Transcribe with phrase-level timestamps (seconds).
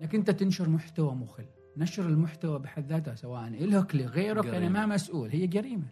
[0.00, 1.46] انك انت تنشر محتوى مخل.
[1.76, 5.86] نشر المحتوى بحد ذاته سواء الك لغيرك أنا ما مسؤول هي جريمه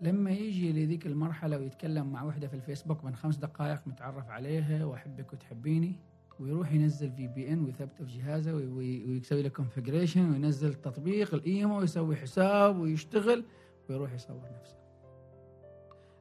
[0.00, 5.32] لما يجي لذيك المرحلة ويتكلم مع وحدة في الفيسبوك من خمس دقائق متعرف عليها وأحبك
[5.32, 5.96] وتحبيني
[6.40, 12.78] ويروح ينزل في VPN ويثبته في جهازه ويسوي له configuration وينزل تطبيق الإيمو ويسوي حساب
[12.78, 13.44] ويشتغل
[13.88, 14.76] ويروح يصور نفسه.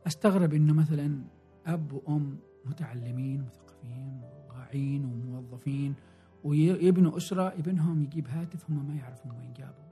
[0.07, 1.23] أستغرب إنه مثلا
[1.65, 5.95] أب وأم متعلمين مثقفين وواعين وموظفين
[6.43, 9.83] ويبنوا أسرة ابنهم يجيب هاتف هم ما يعرفون وين جابوا.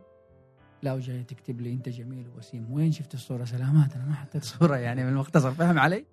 [0.83, 4.75] لا وجاي تكتب لي أنت جميل ووسيم وين شفت الصورة؟ سلامات أنا ما حطيت صورة
[4.75, 6.05] يعني من المختصر فهم علي؟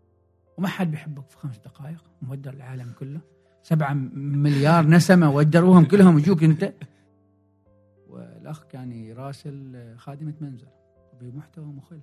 [0.58, 3.20] وما حد بيحبك في خمس دقائق مودر العالم كله.
[3.62, 6.74] سبعة مليار نسمة ودروهم كلهم يجوك أنت.
[8.08, 10.68] والأخ كان يراسل خادمة منزل
[11.20, 12.00] بمحتوى مخل.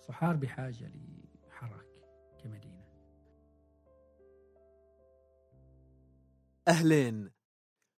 [0.00, 0.90] صحار بحاجة
[1.48, 1.86] لحراك
[2.42, 2.73] كمدينة.
[6.68, 7.30] أهلين.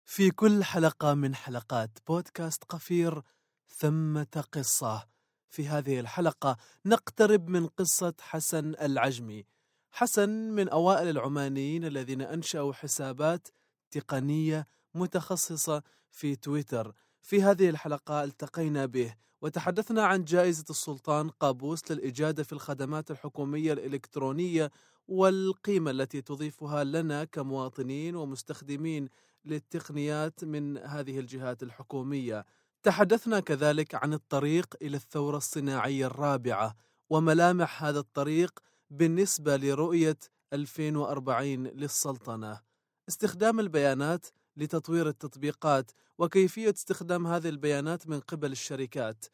[0.05, 3.22] في كل حلقة من حلقات بودكاست قفير
[3.69, 5.09] ثمة قصة.
[5.50, 6.56] في هذه الحلقة
[6.87, 9.47] نقترب من قصة حسن العجمي.
[9.91, 13.48] حسن من أوائل العمانيين الذين أنشأوا حسابات
[13.91, 16.94] تقنية متخصصة في تويتر.
[17.22, 24.70] في هذه الحلقة التقينا به وتحدثنا عن جائزة السلطان قابوس للإجادة في الخدمات الحكومية الإلكترونية
[25.09, 29.09] والقيمة التي تضيفها لنا كمواطنين ومستخدمين
[29.45, 32.47] للتقنيات من هذه الجهات الحكومية.
[32.83, 36.77] تحدثنا كذلك عن الطريق إلى الثورة الصناعية الرابعة
[37.11, 40.19] وملامح هذا الطريق بالنسبة لرؤية
[40.53, 42.61] 2040 للسلطنة.
[43.09, 49.25] استخدام البيانات لتطوير التطبيقات وكيفية استخدام هذه البيانات من قبل الشركات.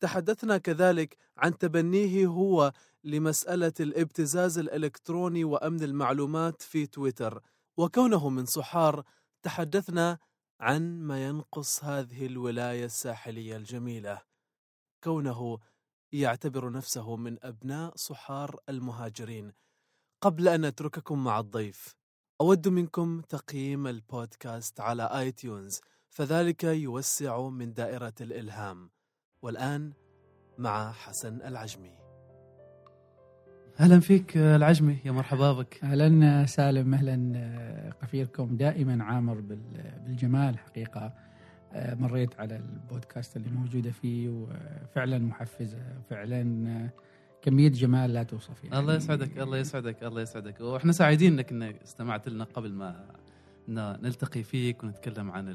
[0.00, 2.72] تحدثنا كذلك عن تبنيه هو
[3.04, 7.42] لمسألة الابتزاز الإلكتروني وأمن المعلومات في تويتر
[7.76, 9.04] وكونه من صحار
[9.42, 10.18] تحدثنا
[10.60, 14.22] عن ما ينقص هذه الولاية الساحلية الجميلة.
[15.04, 15.58] كونه
[16.12, 19.52] يعتبر نفسه من أبناء صحار المهاجرين.
[20.20, 21.94] قبل أن أترككم مع الضيف
[22.40, 28.90] أود منكم تقييم البودكاست على آي تيونز فذلك يوسع من دائرة الإلهام.
[29.42, 29.92] والآن
[30.58, 31.90] مع حسن العجمي.
[33.80, 35.84] أهلا فيك العجمي يا مرحبا بك.
[35.84, 41.12] أهلا سالم أهلا قفيركم دائما عامر بالجمال حقيقة.
[41.74, 45.78] مريت على البودكاست اللي موجودة فيه وفعلا محفزه
[46.10, 46.90] فعلا
[47.42, 48.78] كمية جمال لا توصف يعني.
[48.78, 50.60] الله يسعدك الله يسعدك الله يسعدك.
[50.60, 53.06] وإحنا سعيدين انك إنك استمعت لنا قبل ما
[53.68, 55.48] نلتقي فيك ونتكلم عن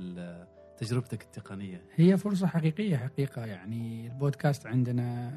[0.78, 5.32] تجربتك التقنية؟ هي فرصة حقيقية حقيقة يعني البودكاست عندنا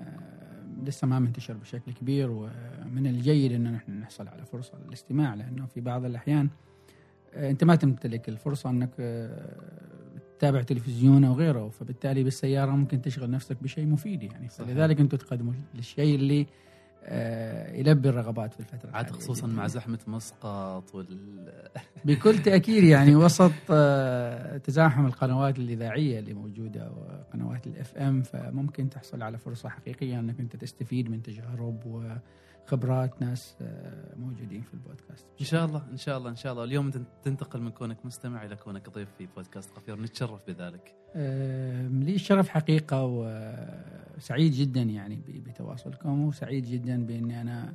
[0.84, 5.80] لسه ما منتشر بشكل كبير ومن الجيد إنه نحن نحصل على فرصة للاستماع لأنه في
[5.80, 6.48] بعض الأحيان
[7.34, 8.94] أنت ما تمتلك الفرصة إنك
[10.38, 14.48] تتابع تلفزيون أو غيره فبالتالي بالسيارة ممكن تشغل نفسك بشيء مفيد يعني.
[14.48, 16.46] فلذلك أنتم تقدموا الشيء اللي آه
[17.74, 21.52] يلبي الرغبات في الفترة عاد خصوصا مع زحمة مسقط وال
[22.04, 29.22] بكل تأكيد يعني وسط آه تزاحم القنوات الإذاعية اللي موجودة وقنوات الاف ام فممكن تحصل
[29.22, 32.02] على فرصة حقيقية أنك أنت تستفيد من تجارب و
[32.68, 35.26] خبرات ناس آه، موجودين في البودكاست.
[35.40, 36.64] إن شاء الله إن شاء الله إن شاء الله.
[36.64, 36.90] اليوم
[37.22, 40.00] تنتقل من كونك مستمع إلى كونك ضيف في بودكاست قفير.
[40.00, 40.94] نتشرف بذلك.
[42.04, 47.74] لي الشرف حقيقة وسعيد جدا يعني بتواصلكم وسعيد جدا بإني أنا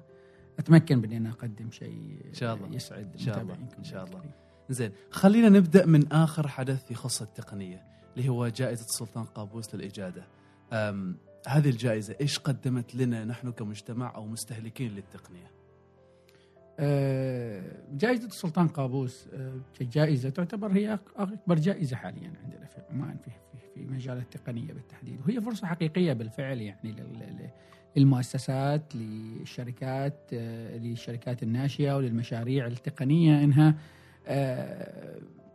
[0.60, 2.76] أتمكن بإني أنا أقدم شيء إن شاء الله.
[2.76, 4.22] يسعد إن شاء الله إن شاء الله.
[4.70, 7.84] زين خلينا نبدأ من آخر حدث يخص التقنية
[8.18, 10.24] اللي هو جائزة السلطان قابوس للإجادة.
[11.48, 15.52] هذه الجائزة إيش قدمت لنا نحن كمجتمع أو مستهلكين للتقنية؟
[16.80, 17.62] آه،
[17.92, 23.58] جائزة السلطان قابوس آه، كجائزة تعتبر هي أكبر جائزة حاليا عندنا في عمان في, في,
[23.74, 25.20] في مجال التقنية بالتحديد.
[25.28, 26.96] وهي فرصة حقيقية بالفعل يعني
[27.96, 33.76] للمؤسسات للشركات آه، للشركات الناشئة وللمشاريع التقنية إنها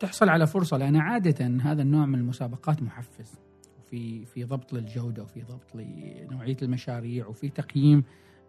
[0.01, 0.77] تحصل على فرصة.
[0.77, 3.48] لأن عادة هذا النوع من المسابقات محفز.
[3.91, 8.05] في في ضبط للجودة وفي ضبط لنوعية المشاريع وفي تقييم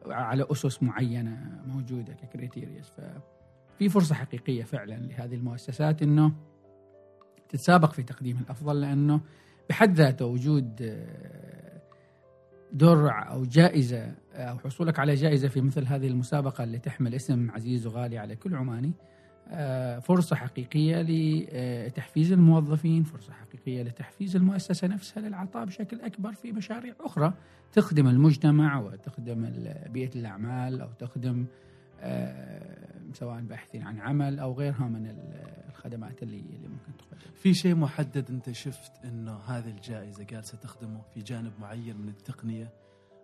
[0.05, 6.31] على أسس معينة موجودة ككريتيريز ففي فرصة حقيقية فعلا لهذه المؤسسات إنه
[7.49, 9.21] تتسابق في تقديم الأفضل لأنه
[9.69, 11.81] بحد ذاته وجود آه،
[12.73, 17.87] درع أو جائزة أو حصولك على جائزة في مثل هذه المسابقة اللي تحمل اسم عزيز
[17.87, 19.18] وغالي على كل عماني آه،
[20.01, 27.33] فرصة حقيقية لتحفيز الموظفين فرصة حقيقية لتحفيز المؤسسة نفسها للعطاء بشكل أكبر في مشاريع أخرى
[27.73, 29.49] تخدم المجتمع وتخدم
[29.89, 31.45] بيئة الأعمال أو تخدم
[32.01, 35.15] آه، سواء باحثين عن عمل أو غيرها من
[35.69, 36.93] الخدمات اللي ممكن
[37.35, 42.73] في شيء محدد أنت شفت انه هذه الجائزة جالسه تخدمه في جانب معين من التقنية؟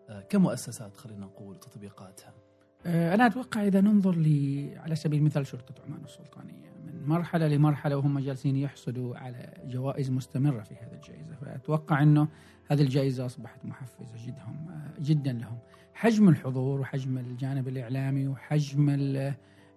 [0.10, 2.28] آه، كمؤسسات خلينا نقول تطبيقاتها.
[2.28, 2.45] آه،
[2.86, 8.20] أنا أتوقع إذا ننظر لي على سبيل المثال شرطة عمان السلطانية من مرحلة لمرحلة وهم
[8.20, 11.36] جالسين يحصدوا على جوائز مستمرة في هذه الجائزة.
[11.36, 12.28] فأتوقع أنه
[12.68, 15.58] هذه الجائزة أصبحت محفزة جدهم آه، جدا لهم.
[15.94, 19.34] حجم الحضور وحجم الجانب الإعلامي وحجم ال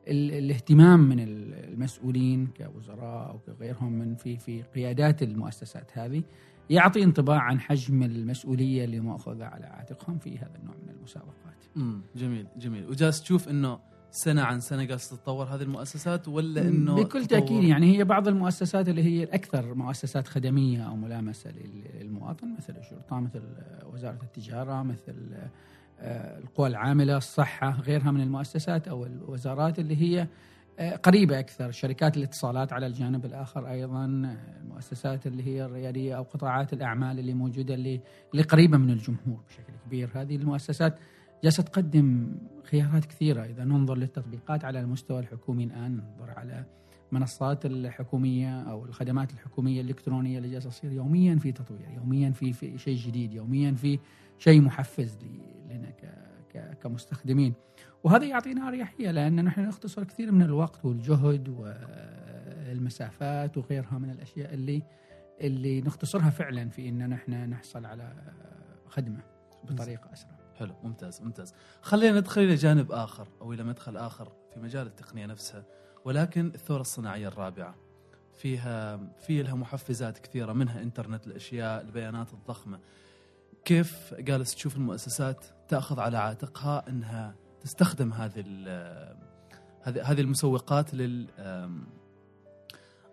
[0.09, 6.23] ال الاهتمام من المسؤولين كوزراء أو كغيرهم من في في قيادات المؤسسات هذه
[6.71, 11.65] يعطي انطباع عن حجم المسؤولية اللي مأخوذة على عاتقهم في هذا النوع من المسابقات.
[11.77, 12.87] امم جميل جميل.
[12.87, 13.79] وجالس تشوف إنه
[14.11, 18.89] سنة عن سنة جالسه تتطور هذه المؤسسات ولا إنه بكل تأكيد يعني هي بعض المؤسسات
[18.89, 21.51] اللي هي الأكثر مؤسسات خدمية أو ملامسة
[22.01, 23.43] للمواطن مثل الشرطة مثل
[23.93, 25.15] وزارة التجارة مثل
[26.01, 30.27] آه، القوى العاملة الصحة غيرها من المؤسسات أو الوزارات اللي هي
[30.79, 34.05] قريبة أكثر شركات الاتصالات على الجانب الآخر أيضا
[34.61, 38.01] المؤسسات اللي هي الريادية أو قطاعات الأعمال اللي موجودة اللي
[38.33, 40.99] اللي قريبة من الجمهور بشكل كبير هذه المؤسسات
[41.45, 46.65] جالسة تقدم خيارات كثيرة إذا ننظر للتطبيقات على المستوى الحكومي الآن ننظر على
[47.13, 52.79] منصات الحكومية أو الخدمات الحكومية الإلكترونية اللي جالسة تصير يوميا في تطوير، يوميا في, في
[52.79, 53.99] شيء جديد، يوميا في
[54.39, 55.19] شيء محفز
[55.71, 55.93] لنا
[56.83, 57.55] كمستخدمين.
[58.05, 61.49] وهذا يعطينا أريحية لأن نحن نختصر كثير من الوقت والجهد
[62.69, 64.83] والمسافات وغيرها من الأشياء اللي
[65.41, 68.13] اللي نختصرها فعلا في إن نحن نحصل على
[68.87, 69.21] خدمة
[69.65, 70.39] بطريقة أسرع.
[70.55, 71.55] حلو ممتاز ممتاز.
[71.83, 75.65] خلينا ندخل إلى جانب آخر أو إلى مدخل آخر في مجال التقنية نفسها
[76.05, 77.75] ولكن الثورة الصناعية الرابعة.
[78.39, 82.81] فيها في لها محفزات كثيرة منها إنترنت الأشياء البيانات الضخمة.
[83.65, 88.45] كيف جالس تشوف المؤسسات تأخذ على عاتقها إنها تستخدم هذه
[89.83, 91.29] هذه هذه المسوقات لل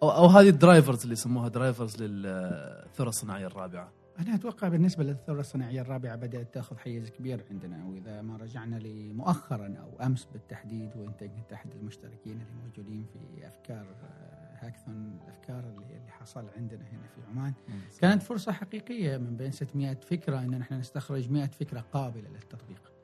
[0.04, 3.92] أو أو هذه ال drivers اللي يسموها drivers للثوره الصناعية الرابعة.
[4.20, 7.86] أنا أتوقع بالنسبة للثورة الصناعية الرابعة بدأت تأخذ حيز كبير عندنا.
[7.86, 13.86] وإذا ما رجعنا لمؤخرا أو أمس بالتحديد وأنت كنت أحد المشتركين اللي موجودين في أفكار
[14.04, 17.54] آه، هاكثون الأفكار اللي, اللي حصل عندنا هنا في عمان.
[18.02, 22.95] كانت فرصة حقيقية من بين 600 فكرة أن نحن نستخرج 100 فكرة قابلة للتطبيق.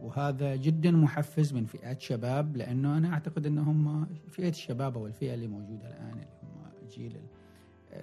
[0.00, 5.46] وهذا جدا محفز من فئات شباب لأنه أنا أعتقد أنهم فئة الشباب أو الفئة اللي
[5.46, 7.16] موجودة الآن اللي هم جيل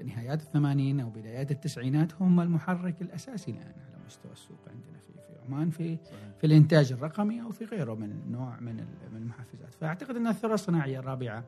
[0.06, 5.46] نهايات الثمانين أو بدايات التسعينات هم المحرك الأساسي الآن على مستوى السوق عندنا في في
[5.48, 6.20] عمان في صحيح.
[6.38, 8.76] في الإنتاج الرقمي أو في غيره من نوع من
[9.14, 11.46] من المحفزات، فأعتقد إن الثورة الصناعية الرابعة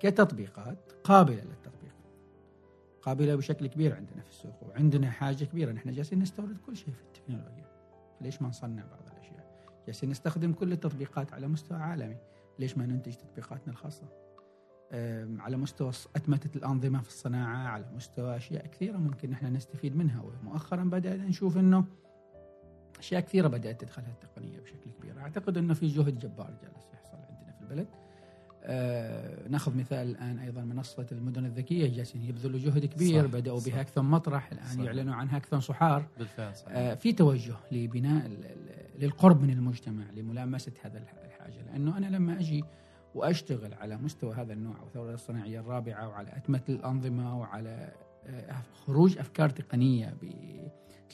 [0.00, 1.94] كتطبيقات قابلة للتطبيق.
[3.02, 7.02] قابلة بشكل كبير عندنا في السوق وعندنا حاجة كبيرة نحن جالسين نستورد كل شيء في
[7.02, 7.70] التكنولوجيا.
[8.20, 8.99] ليش ما نصنع بعض؟
[9.90, 12.16] جالسين نستخدم كل التطبيقات على مستوى عالمي،
[12.58, 14.06] ليش ما ننتج تطبيقاتنا الخاصة؟
[15.38, 20.22] على مستوى أتمتة الأنظمة في الصناعة على مستوى أشياء كثيرة ممكن نحن نستفيد منها.
[20.22, 21.84] ومؤخرا بدأنا نشوف أنه
[22.98, 25.18] أشياء كثيرة بدأت تدخلها التقنية بشكل كبير.
[25.18, 27.86] أعتقد أنه في جهد جبار جالس يحصل عندنا في البلد.
[28.62, 34.04] أه نأخذ مثال الآن أيضا منصة المدن الذكية جالسين يبذلوا جهد كبير صح بدأوا بهاكثون
[34.04, 34.52] مطرح.
[34.52, 34.80] الآن صح.
[34.80, 36.66] يعلنوا عن هاكثون صحار بالفعل صح.
[36.68, 38.26] أه في توجه لبناء
[39.00, 42.64] للقرب من المجتمع لملامسة هذا الحاجة لأنه أنا لما أجي
[43.14, 47.92] وأشتغل على مستوى هذا النوع والثوره الصناعية الرابعة وعلى أتمة الأنظمة وعلى
[48.26, 50.14] آه، خروج أفكار تقنية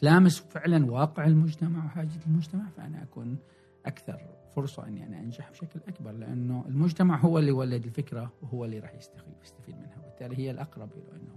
[0.01, 3.39] تلامس فعلا واقع المجتمع وحاجة المجتمع فأنا أكون
[3.87, 4.21] أكثر
[4.57, 8.95] فرصة إني أنا أنجح بشكل أكبر لأنه المجتمع هو اللي ولد الفكرة وهو اللي راح
[8.95, 11.37] يستفيد منها وبالتالي هي الأقرب إلى إنه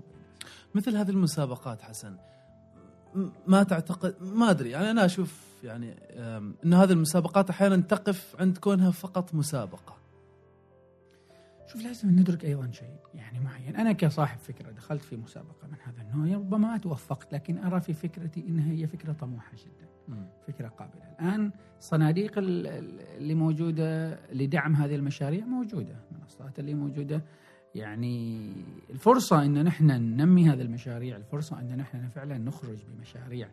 [0.75, 2.17] مثل هذه المسابقات حسن
[3.47, 5.07] ما تعتقد ما أدري يعني أنا
[5.63, 5.95] يعني
[6.65, 9.99] إن هذه المسابقات أحيانا تقف عند كونها فقط مسابقة.
[11.67, 13.75] شوف لازم ندرك أيضا شيء يعني معين.
[13.75, 17.93] أنا كصاحب فكرة دخلت في مسابقة من هذا النوع ربما ما توفقت لكن أرى في
[17.93, 20.25] فكرتي إنها هي فكرة طموحة جدا م.
[20.47, 21.03] فكرة قابلة.
[21.19, 27.21] الآن صناديق اللي موجودة لدعم هذه المشاريع موجودة المنصات اللي موجودة.
[27.75, 28.51] يعني
[28.89, 33.49] الفرصة إن نحن ننمي هذه المشاريع الفرصة إن نحن فعلا نخرج بمشاريع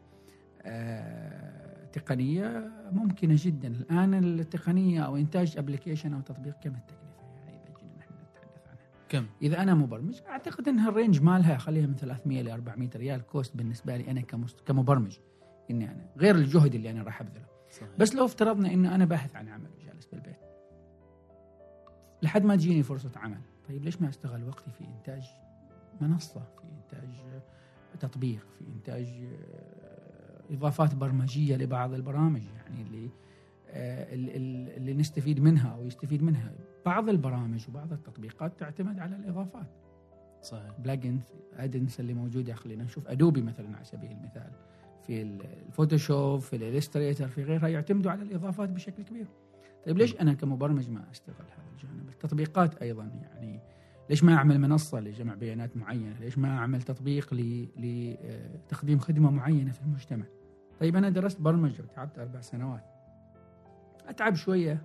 [0.63, 3.69] آه تقنية ممكنة جدا.
[3.69, 7.07] الآن التقنية أو إنتاج application أو تطبيق كم التكلفة
[9.09, 13.27] كم؟ إذا أنا مبرمج أعتقد انها ال range مالها خليها من 300 ل 400 ريال
[13.27, 14.21] cost بالنسبة لي أنا
[14.67, 15.19] كمبرمج.
[15.71, 17.47] إني أنا غير الجهد اللي أنا راح أبذله.
[17.71, 17.89] صحيح.
[17.99, 20.37] بس لو افترضنا إنه أنا باحث عن عمل وجالس بالبيت.
[22.23, 23.41] لحد ما تجيني فرصة عمل.
[23.69, 25.25] طيب ليش ما استغل وقتي في إنتاج
[26.01, 27.09] منصة في إنتاج
[28.01, 29.29] تطبيق في إنتاج
[30.51, 33.11] إضافات برمجية لبعض البرامج يعني اللي
[33.71, 34.15] آه،
[34.77, 36.53] اللي نستفيد منها أو يستفيد منها.
[36.87, 39.67] بعض البرامج وبعض التطبيقات تعتمد على الإضافات.
[40.43, 40.73] صحيح.
[40.79, 41.21] plugins
[41.57, 44.51] add-ons اللي موجودة خلينا نشوف ادوبي مثلا على سبيل المثال.
[45.07, 49.27] في الفوتوشوب في الالستريتر في غيرها يعتمدوا على الإضافات بشكل كبير.
[49.87, 53.61] طيب ليش أنا كمبرمج ما استغل هذا الجانب؟ التطبيقات أيضا يعني
[54.11, 57.35] ليش ما أعمل منصة لجمع بيانات معينة؟ ليش ما أعمل تطبيق
[57.77, 60.25] لتقديم خدمة معينة في المجتمع؟
[60.81, 62.85] طيب أنا درست برمجة وتعبت أربع سنوات.
[64.09, 64.83] أتعب شوية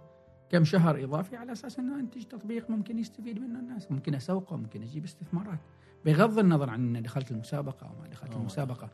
[0.50, 4.82] كم شهر إضافي على أساس إنه أنتج تطبيق ممكن يستفيد منه الناس ممكن أسوقه ممكن
[4.82, 5.60] أجيب استثمارات.
[6.06, 8.90] بغض النظر عن ان دخلت المسابقة أو ما دخلت المسابقة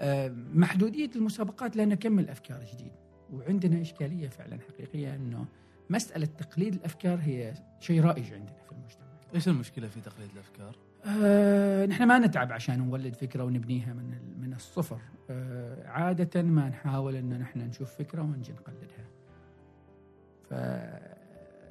[0.00, 2.92] آه، محدودية المسابقات لأن كم الافكار جديد.
[3.32, 5.46] وعندنا إشكالية فعلا حقيقية إنه
[5.90, 8.99] مسألة تقليد الأفكار هي شيء رائج عندنا في المجتمع.
[9.34, 14.54] إيش المشكلة في تقليد الأفكار؟ آه نحن ما نتعب عشان نولد فكرة ونبنيها من من
[14.54, 15.00] الصفر.
[15.30, 19.06] آه عادة ما نحاول ان نحن نشوف فكرة ونجي نقلدها.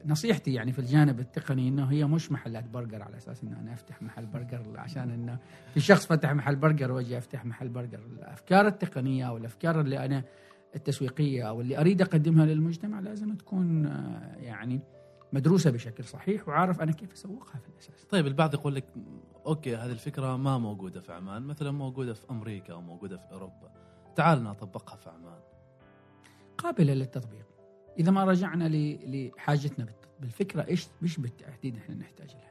[0.04, 4.02] فنصيحتي يعني في الجانب التقني إنه هي مش محلات برجر على أساس إنه أنا أفتح
[4.02, 5.38] محل برجر عشان إنه
[5.74, 8.00] في شخص فتح محل برجر وأجي أفتح محل برجر.
[8.00, 10.24] الأفكار التقنية أو الأفكار اللي أنا
[10.76, 14.80] التسويقية أو اللي أريد أقدمها للمجتمع لازم تكون آه، يعني
[15.34, 18.06] مدروسة بشكل صحيح وعارف أنا كيف أسوقها في الأساس.
[18.06, 18.86] طيب البعض يقول لك
[19.46, 23.72] okay هذه الفكرة ما موجودة في عمان، مثلا موجودة في أمريكا أو موجودة في أوروبا.
[24.16, 25.40] تعال نطبقها في عمان.
[26.58, 27.46] قابلة للتطبيق.
[28.00, 28.70] إذا ما رجعنا
[29.06, 29.86] لحاجتنا
[30.20, 32.50] بالفكرة إيش إيش بالتحديد إحنا نحتاج لها.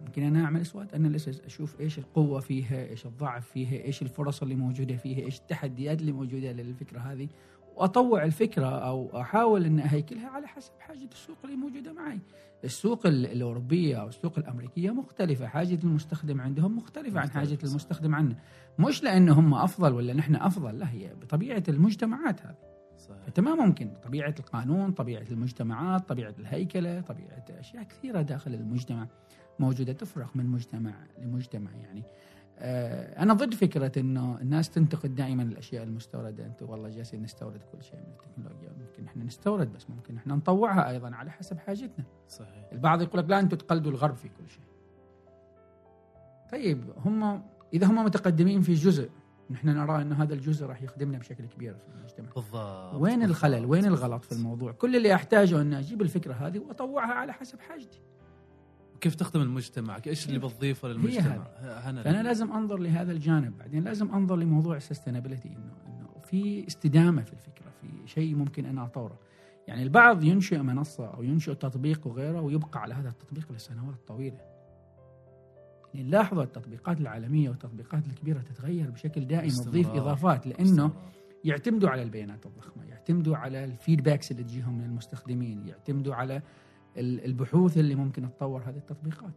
[0.00, 4.54] ممكن أنا أعمل سوات اناليسيس أشوف إيش القوة فيها، إيش الضعف فيها، إيش الفرص اللي
[4.54, 7.28] موجودة فيها، إيش التحديات اللي موجودة للفكرة هذه
[7.76, 12.18] واطوع الفكرة أو أحاول إن أهيكلها على حسب حاجة السوق اللي موجودة معي.
[12.64, 18.36] السوق الأوروبية أو السوق الأمريكية مختلفة، حاجة المستخدم عندهم مختلفة عن حاجة المستخدم عنا.
[18.78, 22.70] مش لأنه هم أفضل ولا نحن أفضل، لا هي بطبيعة المجتمعات هذه.
[22.98, 23.34] صحيح.
[23.34, 29.06] فما ممكن طبيعة القانون، طبيعة المجتمعات، طبيعة الهيكلة، طبيعة أشياء كثيرة داخل المجتمع
[29.58, 32.02] موجودة تفرق من مجتمع لمجتمع يعني.
[32.62, 36.46] آه، أنا ضد فكرة إنه الناس تنتقد دائما الأشياء المستوردة.
[36.46, 38.70] أنتم والله جالسين نستورد كل شيء من التكنولوجيا.
[38.70, 42.04] ممكن إحنا نستورد بس ممكن إحنا نطوعها أيضا على حسب حاجتنا.
[42.28, 42.68] صحيح.
[42.72, 44.62] البعض يقول لك لا أنتم تقلدوا الغرب في كل شيء.
[46.52, 47.42] طيب هم
[47.74, 49.10] إذا هم متقدمين في جزء
[49.50, 52.28] نحن نرى ان هذا الجزء راح يخدمنا بشكل كبير في المجتمع.
[52.36, 57.14] بالضبط وين الخلل؟ وين الغلط في الموضوع؟ كل اللي أحتاجه ان أجيب الفكرة هذه وأطوعها
[57.14, 58.00] على حسب حاجتي.
[59.00, 61.44] كيف تخدم المجتمع إيش اللي بتضيفه للمجتمع؟
[61.82, 67.32] فأنا لازم أنظر لهذا الجانب بعدين لازم أنظر لموضوع السستينابيلتي انه إنه في استدامة في
[67.32, 69.18] الفكرة في شيء ممكن أنا أطوره.
[69.68, 74.40] يعني البعض ينشئ منصة أو ينشئ تطبيق وغيره ويبقى على هذا التطبيق لسنوات طويلة.
[75.94, 80.92] يعني نلاحظ التطبيقات العالمية والتطبيقات الكبيرة تتغير بشكل دائم وتضيف إضافات لأنه
[81.44, 86.42] يعتمدوا على البيانات الضخمة يعتمدوا على الفيدباكس اللي تجيهم من المستخدمين يعتمدوا على
[86.96, 89.34] البحوث اللي ممكن تطور هذه التطبيقات.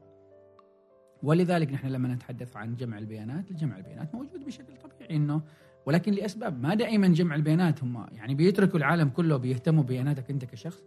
[1.23, 5.41] ولذلك نحن لما نتحدث عن جمع البيانات جمع البيانات موجود بشكل طبيعي إنه
[5.85, 10.83] ولكن لأسباب ما دائما جمع البيانات هم يعني بيتركوا العالم كله بيهتموا ببياناتك أنت كشخص.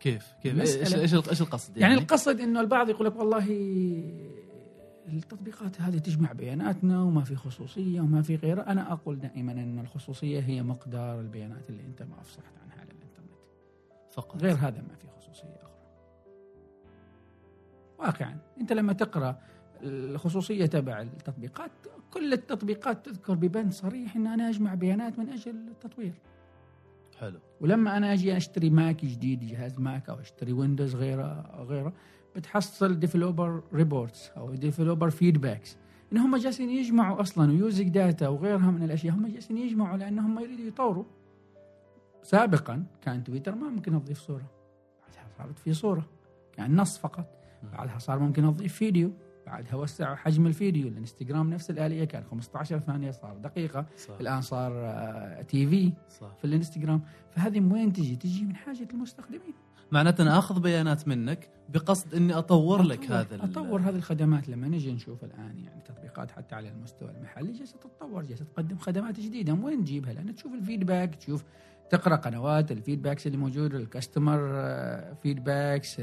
[0.00, 3.48] كيف؟ كيف؟ إيش إيش إيش القصد يعني, يعني القصد إنه البعض يقول لك والله
[5.08, 10.40] التطبيقات هذه تجمع بياناتنا وما في خصوصية وما في غيره أنا أقول دائما إن الخصوصية
[10.40, 12.75] هي مقدار البيانات اللي أنت ما أفصحت عنها.
[14.16, 14.42] فقط.
[14.42, 15.76] غير هذا ما في خصوصية أخرى.
[17.98, 18.38] واقعا.
[18.60, 19.38] أنت لما تقرأ
[19.82, 21.70] الخصوصية تبع التطبيقات
[22.10, 26.14] كل التطبيقات تذكر ببند صريح أن أنا أجمع بيانات من أجل التطوير.
[27.18, 27.38] حلو.
[27.60, 31.92] ولما أنا أجي أشتري ماك جديد جهاز ماك أو أشتري ويندوز غيره غيره
[32.36, 35.76] بتحصل developer reports أو developer feedbacks
[36.12, 40.38] إن هم جالسين يجمعوا أصلا و usage data وغيرها من الأشياء هم جالسين يجمعوا لأنهم
[40.38, 41.04] يريدوا يطوروا.
[42.26, 44.50] سابقا كان تويتر ما ممكن اضيف صورة
[45.02, 46.06] بعدها صارت في صورة
[46.52, 47.26] كان نص فقط
[47.72, 49.10] بعدها صار ممكن اضيف فيديو
[49.46, 54.14] بعدها وسع حجم الفيديو الانستغرام نفس الآلية كان 15 ثانية صار دقيقة صح.
[54.20, 54.72] الآن صار
[55.42, 56.34] TV صح.
[56.38, 59.54] في الإنستغرام فهذه من وين تجي؟ تجي من حاجة المستخدمين
[59.92, 64.68] معناته أنا آخذ بيانات منك بقصد إني أطور, أطور لك هذا أطور هذه الخدمات لما
[64.68, 69.54] نجي نشوف الآن يعني تطبيقات حتى على المستوى المحلي جالسة تتطور جالسة تقدم خدمات جديدة
[69.54, 71.44] من وين تجيبها؟ لأن تشوف ال feedback تشوف
[71.90, 74.38] تقرأ قنوات ال feedbacks اللي موجود ال customer
[75.22, 76.00] feedbacks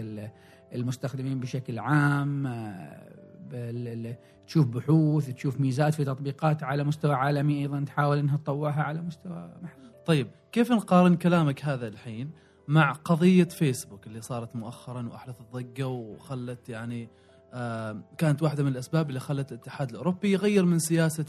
[0.73, 4.13] المستخدمين بشكل عام آه،
[4.47, 9.51] تشوف بحوث تشوف ميزات في تطبيقات على مستوى عالمي أيضا تحاول إنها تطوعها على مستوى
[9.61, 9.91] محلي.
[10.05, 12.31] طيب كيف نقارن كلامك هذا الحين
[12.67, 17.09] مع قضية فيسبوك اللي صارت مؤخرا واحدثت ضجه وخلت يعني
[17.53, 21.25] آه كانت واحدة من الأسباب اللي خلت الاتحاد الأوروبي يغير من سياسة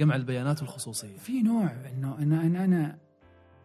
[0.00, 2.98] جمع البيانات الخصوصية؟ في نوع إنه أنا أنا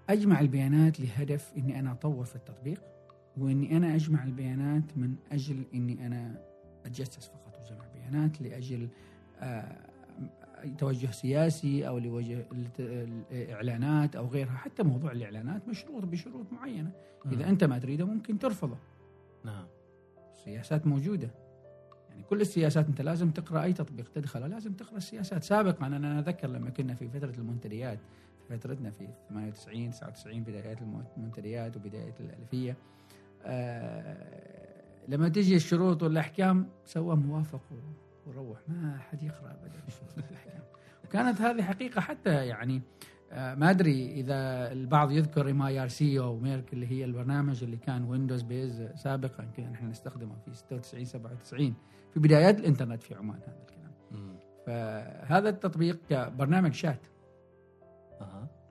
[0.09, 2.81] أجمع البيانات لهدف إني أنا أطور في التطبيق
[3.37, 6.41] وإني أنا أجمع البيانات من أجل إني أنا
[6.85, 8.87] أتجسس فقط وجمع بيانات لأجل
[9.39, 9.89] آه،
[10.77, 12.45] توجه سياسي أو لوجه
[13.31, 16.91] الإعلانات أو غيرها حتى موضوع الإعلانات مشروط بشروط معينة.
[17.31, 17.49] إذا.
[17.49, 18.77] أنت ما تريده ممكن ترفضه.
[19.45, 19.65] نعم.
[20.33, 21.29] السياسات موجودة.
[22.09, 25.43] يعني كل السياسات أنت لازم تقرأ أي تطبيق تدخله لازم تقرأ السياسات.
[25.43, 27.99] سابقا أنا أتذكر لما كنا في فترة المنتديات
[28.49, 30.77] فترتنا في 98 99 بدايات
[31.17, 32.77] المنتديات وبداية الألفية.
[33.45, 34.49] آه
[35.07, 37.61] لما تجي الشروط والأحكام سوى موافق
[38.27, 40.61] وروح ما حد يقرأ ابدا الشروط والأحكام.
[41.05, 42.81] وكانت هذه حقيقة حتى يعني
[43.31, 48.41] آه ما أدري إذا البعض يذكر mIRC أو ميرك اللي هي البرنامج اللي كان Windows
[48.41, 51.73] based سابقا كنا نحن نستخدمه في 96 97
[52.13, 53.91] في بدايات الإنترنت في عمان هذا الكلام.
[54.65, 56.99] فهذا التطبيق برنامج شات.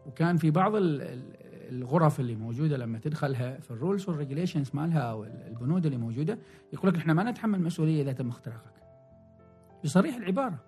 [0.07, 4.71] وكان في بعض ال- ال- الغرف اللي موجودة لما تدخلها في ال rules وال regulations
[4.75, 6.39] مالها أو البنود اللي موجودة
[6.73, 8.73] يقول لك إحنا ما نتحمل مسؤولية إذا تم اختراقك.
[9.85, 10.59] بصريح العبارة.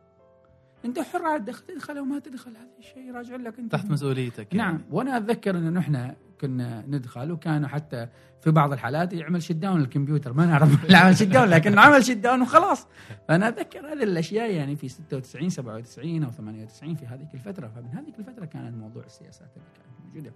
[0.85, 3.73] أنت حر عاد تدخل أو ما تدخل هذا الشيء راجع لك أنت.
[3.73, 4.85] تحت مسؤوليتك نعم يعني.
[4.91, 7.33] وأنا أتذكر إنه نحن كنا ندخل.
[7.33, 8.09] وكانوا حتى
[8.41, 10.33] في بعض الحالات يعمل shut down الكمبيوتر.
[10.33, 12.87] ما نعرف عمل shut down لكن عمل shut down وخلاص.
[13.29, 17.69] فأنا أتذكر هذه الأشياء يعني في 96 97 أو 98 في هذيك الفترة.
[17.69, 20.33] فمن هذيك الفترة كانت موضوع السياسات اللي كانت موجودة.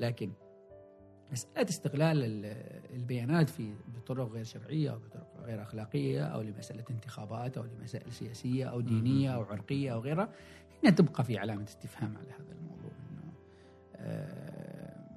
[0.00, 0.30] لكن
[1.32, 7.58] مسألة استغلال ال- البيانات في بطرق غير شرعية أو بطرق غير أخلاقية أو لمسألة انتخابات
[7.58, 10.28] أو لمسائل سياسية أو دينية أو عرقية أو غيرها
[10.84, 13.32] هنا تبقى في علامة استفهام على هذا الموضوع إنه
[13.96, 14.43] آه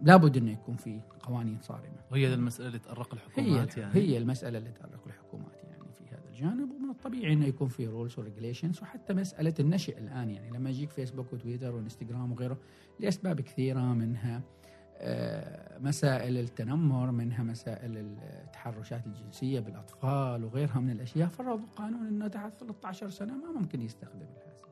[0.01, 1.97] لابد إنه يكون في قوانين صارمة.
[2.11, 3.93] وهي المسألة اللي تأرق هي الحكومات يعني.
[3.93, 6.71] هي المسألة اللي تأرق الحكومات يعني في هذا الجانب.
[6.71, 10.49] ومن الطبيعي إنه يكون في rules و regulations وحتى مسألة النشئ الآن يعني.
[10.49, 12.57] لما يجيك فيسبوك وتويتر وانستغرام وغيره
[12.99, 14.41] لأسباب كثيرة منها
[14.99, 21.27] آه، مسائل التنمر منها مسائل التحرشات الجنسية بالأطفال وغيرها من الأشياء.
[21.27, 24.65] فرضوا قانون إنه تحت 13 سنة ما ممكن يستخدم الهاتف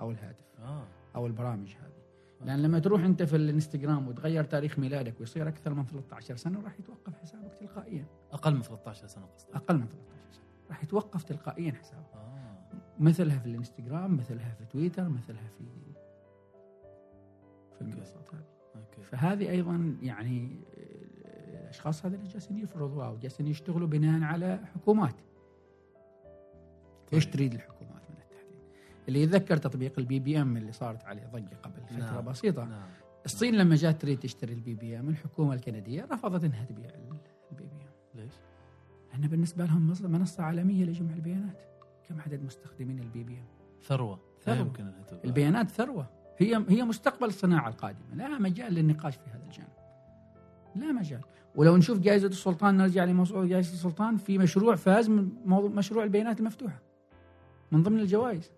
[0.00, 0.84] أو الهاتف آه.
[1.16, 1.99] أو البرامج هذه.
[2.44, 6.78] لأن لما تروح أنت في الإنستغرام وتغير تاريخ ميلادك ويصير أكثر من 13 سنة راح
[6.80, 8.04] يتوقف حسابك تلقائيا.
[8.32, 10.44] أقل من 13 سنة قصدك؟ أقل من 13 سنة.
[10.68, 12.14] راح يتوقف تلقائيا حسابك.
[12.14, 12.40] آه.
[12.98, 15.64] مثلها في الإنستغرام مثلها في تويتر مثلها في
[17.74, 18.44] في المنصات هذه.
[18.76, 19.02] أوكي.
[19.02, 25.16] فهذه أيضا يعني آه، الأشخاص هذول جالسين يفرضوا أو جالسين يشتغلوا بناء على حكومات.
[27.12, 27.34] إيش طيب.
[27.34, 27.79] تريد الحكومات من التحديد
[29.08, 32.24] اللي يتذكر تطبيق ال BBM اللي صارت عليه ضجة قبل فترة نعم.
[32.24, 32.64] بسيطة.
[32.64, 32.88] نعم.
[33.24, 38.32] الصين لما جات تريد تشتري ال BBM الحكومة الكندية رفضت إنها تبيع ال BBM ليش؟
[39.12, 41.62] لأن بالنسبة لهم منصة عالمية لجمع البيانات
[42.08, 43.44] كم عدد مستخدمين ال BBM
[43.82, 44.56] ثروة ثروة.
[44.56, 46.10] لا يمكن تبقى البيانات ثروة.
[46.38, 48.14] هي هي مستقبل الصناعة القادمة.
[48.14, 49.68] لا مجال للنقاش في هذا الجانب.
[50.76, 51.20] لا مجال.
[51.54, 56.82] ولو نشوف جائزة السلطان نرجع لموضوع جائزة السلطان في مشروع فاز من مشروع البيانات المفتوحة
[57.72, 58.50] من ضمن الجوائز.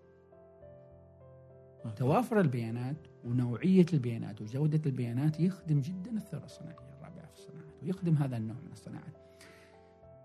[1.89, 8.37] توافر البيانات ونوعية البيانات وجودة البيانات يخدم جدا الثورة الصناعية الرابعة في الصناعات ويخدم هذا
[8.37, 9.13] النوع من الصناعات.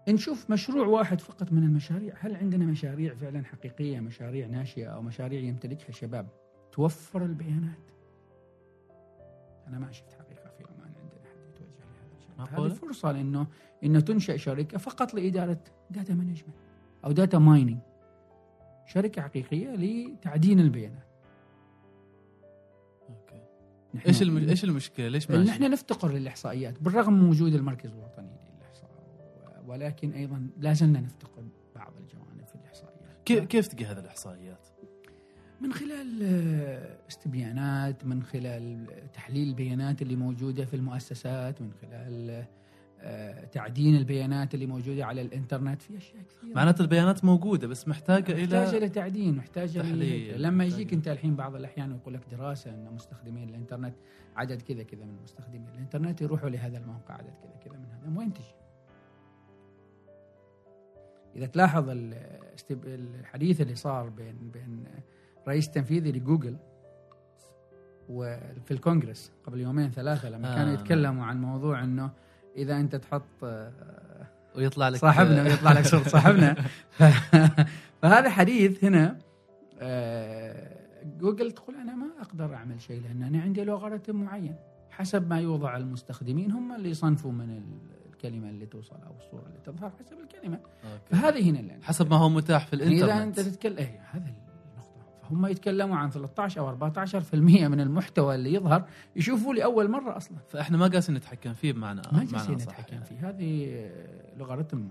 [0.09, 2.15] نشوف مشروع واحد فقط من المشاريع.
[2.19, 6.29] هل عندنا مشاريع فعلا حقيقية مشاريع ناشئة أو مشاريع يمتلكها شباب؟
[6.73, 7.91] توفر البيانات.
[9.67, 11.85] أنا ما شفت حقيقة في عمان عندنا حد يتوجه
[12.39, 13.47] لهذا معقولة؟ هذه فرصة لأنه
[13.85, 16.57] إنه تنشأ شركة فقط لإدارة data management
[17.05, 17.79] أو data mining
[18.87, 21.08] شركة حقيقية لتعدين البيانات.
[23.95, 24.23] إيش.
[24.23, 28.91] إيش المشكلة؟ ليش ماشي؟ نحن نفتقر للإحصائيات بالرغم من وجود المركز الوطني للإحصاء
[29.67, 31.43] ولكن أيضا لا زلنا نفتقر
[31.77, 34.67] بعض الجوانب في الإحصائيات كيف كيف تلقى هذه الإحصائيات؟
[35.61, 42.49] من خلال آه، استبيانات من خلال تحليل البيانات اللي موجودة في المؤسسات من خلال آه،
[43.53, 48.77] تعدين البيانات اللي موجودة على الإنترنت في أشياء كثيرة معناته البيانات موجودة بس محتاجة محتاجة
[48.77, 50.65] إلى لتعدين محتاجة تحليل، لما.
[50.65, 53.95] يجيك أنت الحين بعض الأحيان يقول لك دراسة إن مستخدمين الإنترنت
[54.37, 58.33] عدد كذا كذا من مستخدمين الإنترنت يروحوا لهذا الموقع عدد كذا كذا من هذا وين
[58.33, 58.55] تجي؟
[61.37, 61.85] إذا تلاحظ
[62.85, 64.85] الحديث اللي صار بين بين
[65.49, 66.57] رئيس التنفيذي لجوجل
[68.09, 70.75] وفي الكونغرس قبل يومين ثلاثة لما آه، كانوا.
[70.75, 72.11] يتكلموا عن موضوع إنه
[72.59, 73.73] إذا أنت تحط آه،
[74.57, 76.57] ويطلع لك صاحبنا ويطلع لك صورة صاحبنا.
[78.03, 79.19] فهذا حديث هنا
[79.81, 80.79] آه،
[81.21, 84.55] جوجل تقول أنا ما أقدر أعمل شيء لأن أنا عندي لوغاريتم معين
[84.91, 89.59] حسب ما يوضع المستخدمين هم اللي يصنفوا من ال- الكلمة اللي توصل أو الصورة اللي
[89.65, 90.57] تظهر حسب الكلمة.
[90.57, 91.05] أوكي.
[91.11, 94.33] فهذه هنا اللي حسب ما هو متاح في يعني اذا أنت الانترنت تتكلم إيه هذا
[95.31, 97.35] هم يتكلموا عن 13 أو 14%
[97.69, 98.85] من المحتوى اللي يظهر
[99.17, 100.39] يشوفوا لأول مرة أصلا.
[100.49, 102.51] فإحنا ما قاسين نتحكم فيه بمعنى ما أصح.
[102.51, 103.01] نتحكم.
[103.01, 103.29] فيه.
[103.29, 103.91] هذه
[104.37, 104.89] لوغاريتم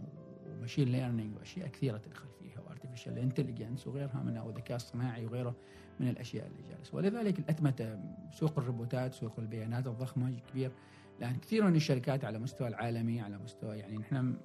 [0.58, 5.56] و machine learning وأشياء كثيرة تدخل فيها و artificial intelligence وغيرها من الذكاء الصناعي وغيره
[6.00, 8.00] من الأشياء اللي جالس ولذلك الأتمتة
[8.32, 10.71] سوق الروبوتات سوق البيانات الضخمة كبير
[11.19, 14.36] لأن كثير من الشركات على مستوى العالمي على مستوى يعني نحن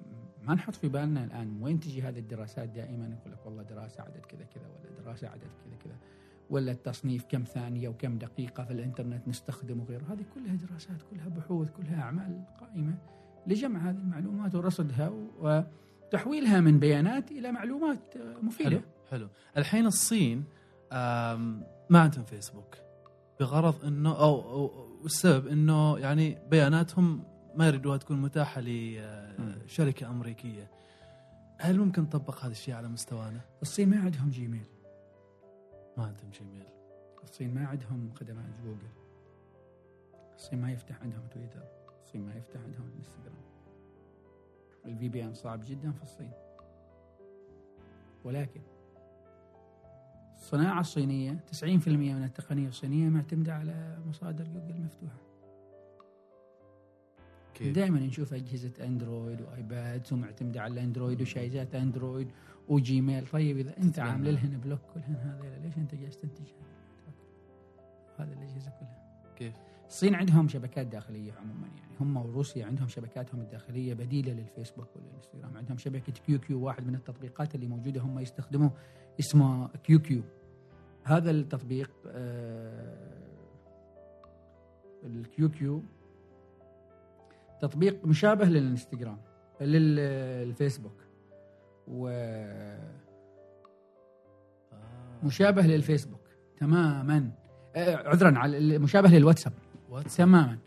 [0.47, 4.25] ما نحط في بالنا الآن وين تجي هذه الدراسات دائما؟ يقول لك والله دراسة عدد
[4.25, 5.95] كذا كذا ولا دراسة عدد كذا كذا
[6.49, 10.03] ولا التصنيف كم ثانية وكم دقيقة في الإنترنت نستخدم وغيره.
[10.09, 12.97] هذه كلها دراسات كلها بحوث كلها أعمال قائمة
[13.47, 18.69] لجمع هذه المعلومات ورصدها وتحويلها من بيانات إلى معلومات مفيدة.
[18.69, 19.27] حلو حلو.
[19.57, 20.43] الحين الصين
[21.89, 22.77] ما عندهم فيسبوك
[23.39, 24.71] بغرض إنه أو, أو
[25.05, 27.23] السبب إنه يعني بياناتهم
[27.55, 30.71] ما يريدوها تكون متاحة لشركة أمريكية.
[31.59, 34.65] هل ممكن نطبق هذا الشيء على مستوانا؟ الصين ما عندهم جيميل
[35.97, 36.67] ما عندهم جيميل
[37.23, 38.87] الصين ما عندهم خدمات جوجل.
[40.35, 41.63] الصين ما يفتح عندهم تويتر.
[42.03, 43.43] الصين ما يفتح عندهم الانستغرام
[44.85, 46.31] ال VPN صعب جدا في الصين.
[48.23, 48.61] ولكن
[50.35, 55.22] الصناعة الصينية 90% من التقنية الصينية معتمدة على مصادر جوجل مفتوحة.
[57.55, 62.27] كيف؟ دائما نشوف أجهزة أندرويد وآيباد ومعتمدة على الأندرويد وشاشات أندرويد
[62.67, 64.09] وجيميل طيب أنت تتبنى.
[64.09, 66.47] عامل لهن block كلهن هذيلا ليش أنت جالس تنتج؟
[68.17, 69.53] هذه الأجهزة كلها كيف؟
[69.87, 75.77] الصين عندهم شبكات داخلية عموما يعني هم وروسيا عندهم شبكاتهم الداخلية بديلة للفيسبوك والإنستغرام عندهم
[75.77, 78.71] شبكة QQ واحد من التطبيقات اللي موجودة هم يستخدموه
[79.19, 80.23] اسمه QQ
[81.03, 83.23] هذا التطبيق آه
[85.03, 85.83] ال QQ
[87.63, 89.17] تطبيق مشابه للانستغرام
[89.61, 91.03] للفيسبوك.
[91.87, 92.83] ومشابه
[95.63, 95.67] آه.
[95.67, 96.21] للفيسبوك
[96.57, 97.31] تماما.
[97.75, 99.53] آه، عذرا على مشابه للواتساب.
[99.89, 100.57] واتس تماما.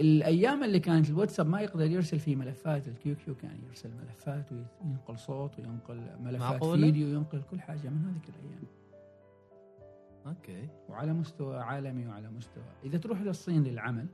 [0.00, 5.18] الأيام اللي كانت الواتساب ما يقدر يرسل فيه ملفات ال QQ كان يرسل ملفات وينقل
[5.18, 8.64] صوت وينقل ملفات معقولة؟ فيديو وينقل كل حاجة من هذيك الأيام.
[10.26, 10.68] أوكي.
[10.88, 12.64] وعلى مستوى عالمي وعلى مستوى.
[12.84, 14.06] إذا تروح للصين للعمل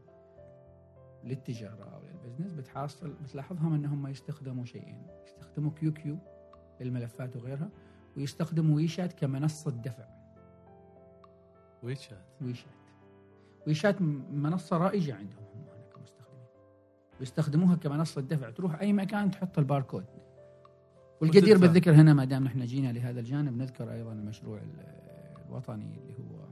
[1.29, 6.19] للتجارة أو لل business بتحصل بتلاحظهم إنهم يستخدموا شيئين يستخدموا QQ
[6.81, 7.71] للملفات وغيرها
[8.17, 10.05] ويستخدموا ويشات كمنصة دفع.
[11.83, 12.25] ويشات.
[13.67, 14.03] ويشات.
[14.03, 16.47] م- منصة رائجة عندهم هم هنا كمستخدمين.
[17.21, 18.51] ويستخدموها كمنصة دفع.
[18.51, 20.05] تروح أي مكان تحط الباركود.
[21.21, 21.67] والجدير وتدفع.
[21.67, 24.99] بالذكر هنا ما دام نحن جينا لهذا الجانب نذكر أيضا المشروع ال-
[25.49, 26.45] الوطني اللي هو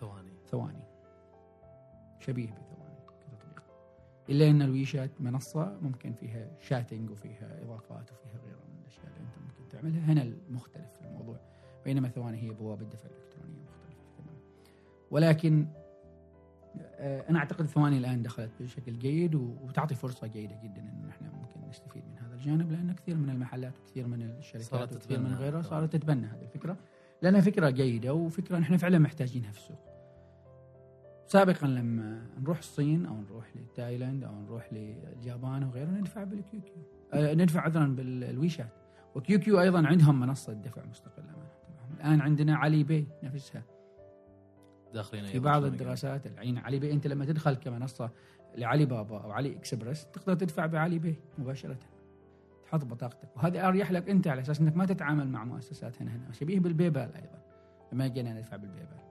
[0.00, 0.32] ثواني.
[0.50, 0.84] ثواني.
[2.18, 2.69] شبيه كتطبيق
[4.30, 9.38] إلا أن الويشات منصة ممكن فيها شاتنج وفيها إضافات وفيها غيرها من الأشياء اللي أنت
[9.38, 10.12] ممكن تعملها.
[10.12, 11.36] هنا المختلف في الموضوع
[11.84, 14.40] بينما ثواني هي بوابة دفع إلكترونية مختلفة تماما.
[15.10, 15.66] ولكن
[16.76, 21.68] آه، أنا أعتقد ثواني الآن دخلت بشكل جيد وتعطي فرصة جيدة جدا أن نحن ممكن
[21.68, 25.62] نستفيد من هذا الجانب لأن كثير من المحلات وكثير من الشركات صارت وكثير من غيرها.
[25.62, 26.76] صارت تتبنى هذه الفكرة.
[27.22, 29.79] لأنها فكرة جيدة وفكرة نحن فعلا محتاجينها في السوق.
[31.32, 37.34] سابقا لما نروح الصين أو نروح لتايلاند أو نروح لليابان وغيره ندفع بال QQ آه
[37.34, 38.72] ندفع عذرا بالويشات.
[39.14, 41.94] و QQ أيضا عندهم منصة دفع مستقلة معهم.
[41.94, 43.62] الآن عندنا علي باي نفسها.
[44.94, 48.10] داخلين في بعض الدراسات الحين علي باي أنت لما تدخل كمنصة
[48.56, 51.78] لعلي بابا أو علي اكسبرس تقدر تدفع بعلي باي مباشرة.
[52.64, 53.36] تحط بطاقتك.
[53.36, 56.32] وهذا أريح لك أنت على أساس إنك ما تتعامل مع مؤسسات هنا هنا.
[56.32, 57.42] شبيه بالبيبال أيضا.
[57.92, 59.09] لما جينا ندفع بالبيبال.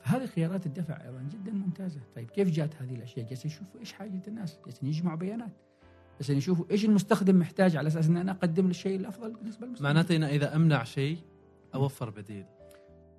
[0.00, 2.00] فهذه خيارات الدفع أيضا جدا ممتازة.
[2.16, 5.52] طيب كيف جات هذه الأشياء؟ جالسين يشوفوا إيش حاجة الناس جالسين يجمعوا بيانات.
[6.18, 9.88] جالسين يشوفوا إيش المستخدم محتاج على أساس إن أنا أقدم له الشيء الأفضل بالنسبة للمستخدم.
[9.88, 11.18] معناته إن إذا أمنع شيء
[11.74, 12.46] أوفر بديل.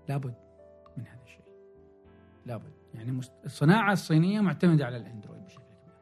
[0.10, 0.34] لابد
[0.98, 1.46] من هذا الشيء.
[2.46, 2.74] لابد.
[2.94, 3.20] يعني.
[3.46, 5.96] الصناعة الصينية معتمدة على الأندرويد بشكل كبير.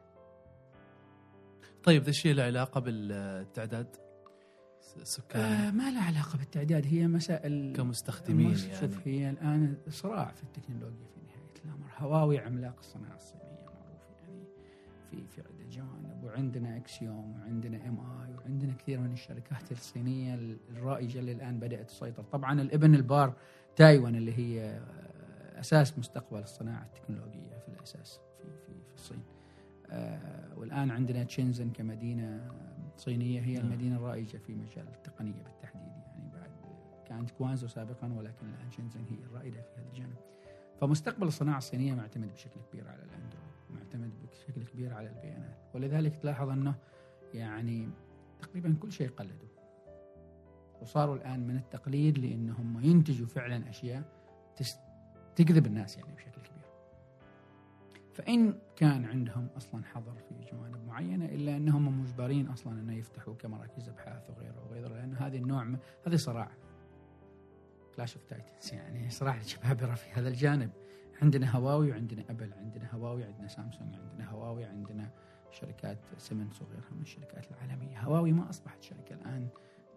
[1.82, 3.96] طيب ذا الشيء له علاقة بالتعداد؟
[4.96, 6.86] السكان آه ما له علاقة بالتعداد.
[6.86, 8.74] هي مسائل كمستخدمين يعني.
[8.80, 11.86] شوف هي الآن صراع في التكنولوجيا في نهاية الأمر.
[11.98, 14.44] هواوي عملاق الصناعة الصينية معروف يعني
[15.10, 20.34] في في عدة جوانب وعندنا شاومي وعندنا MI وعندنا كثير من الشركات الصينية
[20.70, 22.22] الرائجة اللي الآن بدأت تسيطر.
[22.22, 23.32] طبعا الابن البار
[23.76, 24.80] تايوان اللي هي
[25.60, 29.22] أساس مستقبل الصناعة التكنولوجية في الأساس في في في الصين.
[29.90, 32.50] آه، والآن عندنا تشينزن كمدينة
[33.00, 33.64] صينية هي نعم.
[33.64, 36.50] المدينة الرائجة في مجال التقنية بالتحديد يعني بعد
[37.08, 40.16] كانت كوانزو سابقا ولكن الآن شنزن هي الرائدة في هذا الجانب.
[40.80, 46.48] فمستقبل الصناعة الصينية معتمد بشكل كبير على الأندرويد، معتمد بشكل كبير على البيانات، ولذلك تلاحظ
[46.48, 46.74] أنه
[47.34, 47.88] يعني
[48.40, 49.48] تقريبا كل شيء قلدوا.
[50.82, 54.02] وصاروا الآن من التقليد لأنهم ينتجوا فعلا أشياء
[54.56, 54.78] تس-
[55.36, 56.64] تجذب الناس يعني بشكل كبير
[58.14, 63.88] فإن كان عندهم أصلا حظر في جوانب معينة إلا أنهم مجبرين أصلا أنه يفتحوا كمراكز
[63.88, 66.50] أبحاث وغيره وغيره لأن هذه النوع من- هذه صراع.
[67.96, 70.70] clash of titans يعني صراع الجبابرة في هذا الجانب.
[71.22, 75.10] عندنا هواوي وعندنا أبل عندنا هواوي عندنا سامسونج عندنا هواوي عندنا
[75.50, 78.00] شركات سيمنز وغيرها من الشركات العالمية.
[78.00, 79.48] هواوي ما أصبحت شركة الآن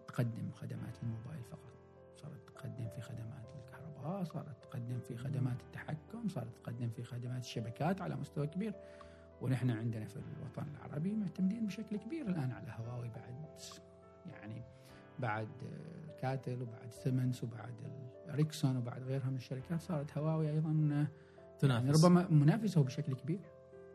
[0.08, 1.72] تقدم خدمات الموبايل فقط
[2.16, 3.46] صارت تقدم في خدمات
[4.02, 8.74] الكهرباء صارت تقدم في خدمات التحكم صارت تقدم في خدمات الشبكات على مستوى كبير.
[9.40, 13.34] ونحن عندنا في الوطن العربي معتمدين بشكل كبير الآن على هواوي بعد
[14.26, 14.62] يعني
[15.18, 15.48] بعد
[16.20, 17.74] كاتل وبعد سيمنز وبعد
[18.28, 21.08] اريكسون وبعد غيرها من الشركات صارت هواوي أيضا آه، يعني
[21.58, 22.04] تنافس.
[22.04, 23.40] ربما منافسة بشكل كبير.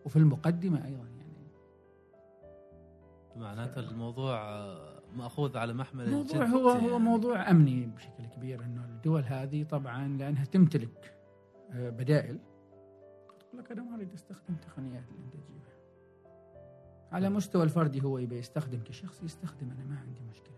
[0.06, 1.28] وفي المقدمة أيضا يعني.
[3.36, 4.38] معناته الموضوع
[5.18, 6.92] مأخوذ على محمل الموضوع الجد هو يعني.
[6.92, 11.18] هو موضوع أمني بشكل كبير إنه الدول هذه طبعا لأنها تمتلك
[11.72, 12.40] آه، بدائل.
[13.40, 15.78] تقول لك أنا ما أريد أستخدم تقنيات اللي انت تجيبها.
[17.12, 20.57] على مستوى الفردي هو يبي يستخدم كشخص يستخدم أنا ما عندي مشكلة.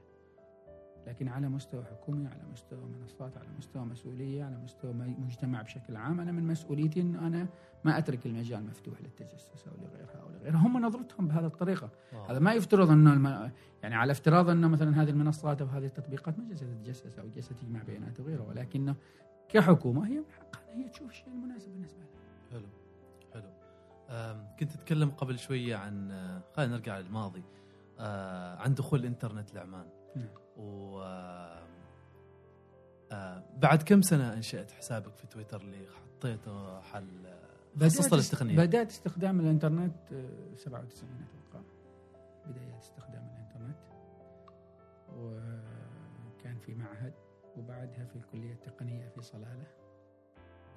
[1.08, 6.20] لكن على مستوى حكومي على مستوى منصات على مستوى مسؤولية على مستوى مجتمع بشكل عام
[6.20, 7.48] أنا من مسؤوليتي إن أنا
[7.84, 12.24] ما أترك المجال مفتوح للتجسس أو لغيرها أو لغيرها هم نظرتهم بهذه الطريقة واو.
[12.24, 13.52] هذا ما يفترض إنه الم...
[13.84, 17.56] يعني على افتراض إنه مثلا هذه المنصات أو هذه التطبيقات ما جالسة تتجسس أو جالسة
[17.56, 18.96] تجمع بيانات وغيره ولكنه
[19.50, 22.10] كحكومة هي من حقها هي تشوف الشيء المناسب بالنسبة لها.
[22.52, 22.68] حلو
[23.34, 23.60] حلو
[24.60, 27.44] كنت تتكلم قبل شوية عن آه، خلينا نرجع للماضي
[28.00, 29.86] آه، عن دخول الإنترنت لعمان
[30.16, 30.28] نعم.
[30.60, 31.68] و آه،
[33.12, 37.30] آه، بعد كم سنة أنشأت حسابك في تويتر اللي حطيته حل
[37.82, 41.66] خصصته بدأت للتقنيه بدأت استخدام الإنترنت آه، 97 أتوقع.
[42.46, 43.78] بدايه استخدام الإنترنت.
[45.18, 47.14] وكان في معهد
[47.58, 49.68] وبعدها في الكلية التقنية في صلالة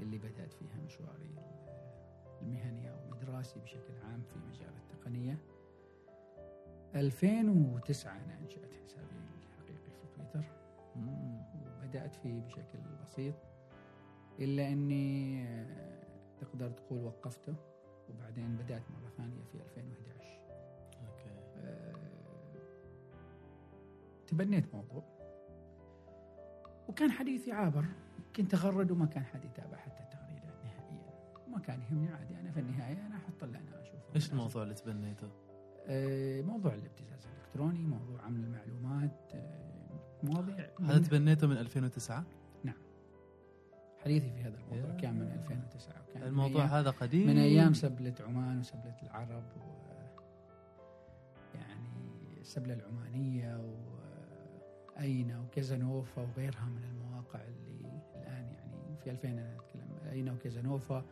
[0.01, 1.35] اللي بدأت فيها مشواري
[2.43, 5.39] المهني أو الدراسي بشكل عام في مجال التقنية.
[6.95, 9.12] 2009 أنا أنشأت حسابي.
[10.97, 13.35] وبدأت فيه بشكل بسيط
[14.41, 16.03] إلا أني آه،
[16.41, 17.55] تقدر تقول وقفته
[18.11, 20.39] وبعدين بدأت مرة ثانية في 2011
[21.09, 21.93] أوكي آه،
[24.27, 25.03] تبنيت موضوع
[26.89, 27.85] وكان حديثي عابر
[28.37, 31.13] كنت أغرد وما كان حد يتابع حتى التغريدات نهائيا
[31.47, 34.33] وما كان يهمني عادي أنا في النهاية أنا أحط اللي أنا أشوفه مناسب.
[34.33, 35.29] الموضوع اللي تبنيته؟
[35.87, 39.33] آه، موضوع الابتزاز الإلكتروني موضوع عمل المعلومات
[40.25, 42.25] مواضيع هذا تبنيته من 2009
[44.05, 45.01] حديثي في هذا الموضوع يا.
[45.01, 47.27] كان من 2009 وكان الموضوع هذا قديم.
[47.27, 49.93] من أيام سبلة عمان وسبلة العرب و
[51.55, 53.61] يعني السبله العمانية
[54.97, 60.11] واينا وكازانوفا وغيرها من المواقع اللي الآن يعني في 2000 أنا أتكلم.
[60.13, 61.05] اينا وكازانوفا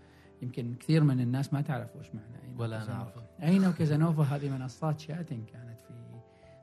[0.43, 3.21] يمكن كثير من الناس ما تعرف وش معنى اينا ولا وكازانوفا.
[3.21, 3.43] أعرف.
[3.43, 5.70] اينا وكازانوفا هذه منصات شاتنج كانت.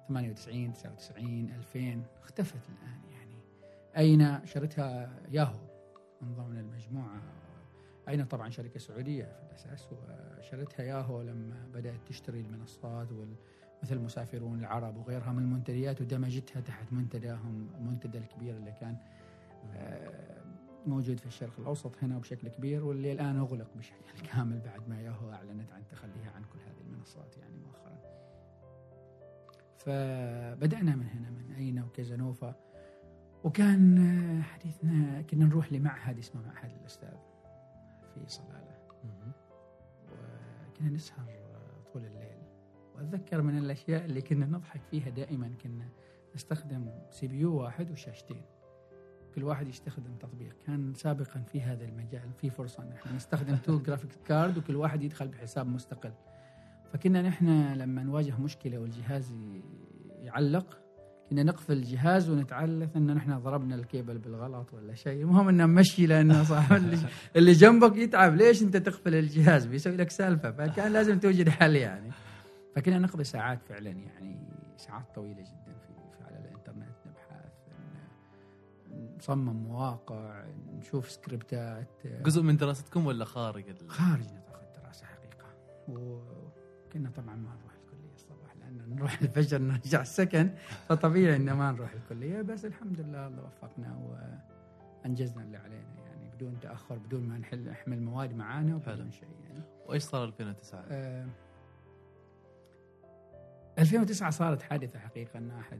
[0.07, 3.35] 98 99 2000 اختفت الآن يعني.
[3.97, 5.59] اينا شرتها ياهو؟
[6.21, 7.21] من ضمن المجموعة.
[8.07, 13.35] اينا طبعا شركة سعودية في الأساس؟ وشرتها ياهو لما بدأت تشتري المنصات وال
[13.83, 18.97] مثل مسافرون العرب وغيرها من المنتديات ودمجتها تحت منتداهم المنتدى الكبير اللي كان
[19.75, 20.41] آه،
[20.85, 25.31] موجود في الشرق الأوسط هنا بشكل كبير واللي الآن أغلق بشكل كامل بعد ما ياهو
[25.31, 28.16] أعلنت عن تخليها عن كل هذه المنصات يعني مؤخرا.
[29.77, 32.55] فبدأنا من هنا من اينا وكازانوفا
[33.43, 37.17] وكان حديثنا كنا نروح لمعهد اسمه معهد الأستاذ
[38.13, 38.77] في صلالة.
[39.03, 39.31] مم.
[40.69, 41.25] وكنا نسهر
[41.93, 42.37] طول الليل.
[42.95, 45.89] وأتذكر من الأشياء اللي كنا نضحك فيها دائما كنا
[46.35, 48.41] نستخدم CPU واحد وشاشتين.
[49.35, 50.55] كل واحد يستخدم تطبيق.
[50.65, 52.83] كان سابقا في هذا المجال في فرصة.
[52.83, 56.13] ان إحنا نستخدم two graphic card وكل واحد يدخل بحساب مستقل.
[56.93, 59.33] فكنا نحن لما نواجه مشكلة والجهاز
[60.21, 60.77] يعلق
[61.29, 65.21] كنا نقفل الجهاز ونتعذر ان نحن ضربنا الكيبل بالغلط ولا شيء.
[65.21, 66.75] المهم إنه نمشي لأنه صاحب
[67.35, 68.35] اللي, جنبك يتعب.
[68.35, 70.51] ليش أنت تقفل الجهاز؟ بيسوي لك سالفة.
[70.51, 72.11] فكان لازم توجد حل يعني.
[72.75, 74.39] فكنا نقضي ساعات فعلا يعني
[74.77, 77.51] ساعات طويلة جدا في, في على الإنترنت نبحث
[79.17, 80.45] نصمم مواقع
[80.77, 82.01] نشوف سكريبتات.
[82.23, 83.65] جزء من دراستكم ولا خارج.
[83.87, 85.45] خارج نطاق الدراسة حقيقة.
[86.97, 90.49] وكنا طبعا ما نروح الكلية الصباح لأن نروح الفجر نرجع السكن
[90.89, 93.97] فطبيعي ان ما نروح الكلية بس الحمد لله الله وفقنا
[95.03, 98.75] وأنجزنا اللي علينا يعني بدون تأخر بدون ما نحل نحمل مواد معانا.
[98.75, 99.61] وبدون شيء يعني.
[99.85, 101.27] وإيش صار 2009 آه،
[103.79, 105.79] 2009 صارت حادثة حقيقة إن أحد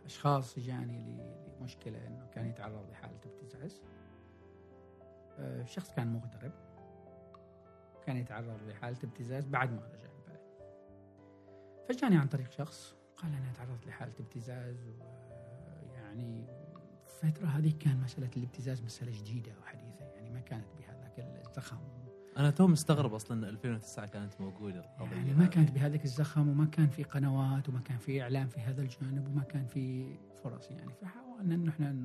[0.00, 3.82] الأشخاص جاني ل- لمشكلة إنه كان يتعرض لحالة ابتزاز.
[5.38, 6.52] آه، شخص كان مغترب.
[8.06, 10.40] كان يتعرض لحالة ابتزاز بعد ما رجع البلد
[11.88, 14.76] فجاني عن طريق شخص قال أنا تعرضت لحالة ابتزاز
[15.82, 16.46] ويعني
[17.06, 21.78] الفترة هذه كان مسألة الابتزاز مسألة جديدة وحديثة يعني ما كانت بهذاك الزخم.
[22.36, 24.80] أنا تو مستغرب أصلا إن 2009 كانت موجودة.
[24.80, 28.60] القضية يعني ما كانت بهذاك الزخم وما كان في قنوات وما كان في إعلام في
[28.60, 30.92] هذا الجانب وما كان في فرص يعني.
[31.02, 31.96] فحاولنا انه إحنا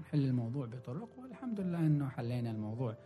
[0.00, 2.96] نحل الموضوع بطرق والحمد لله إنه حلينا الموضوع.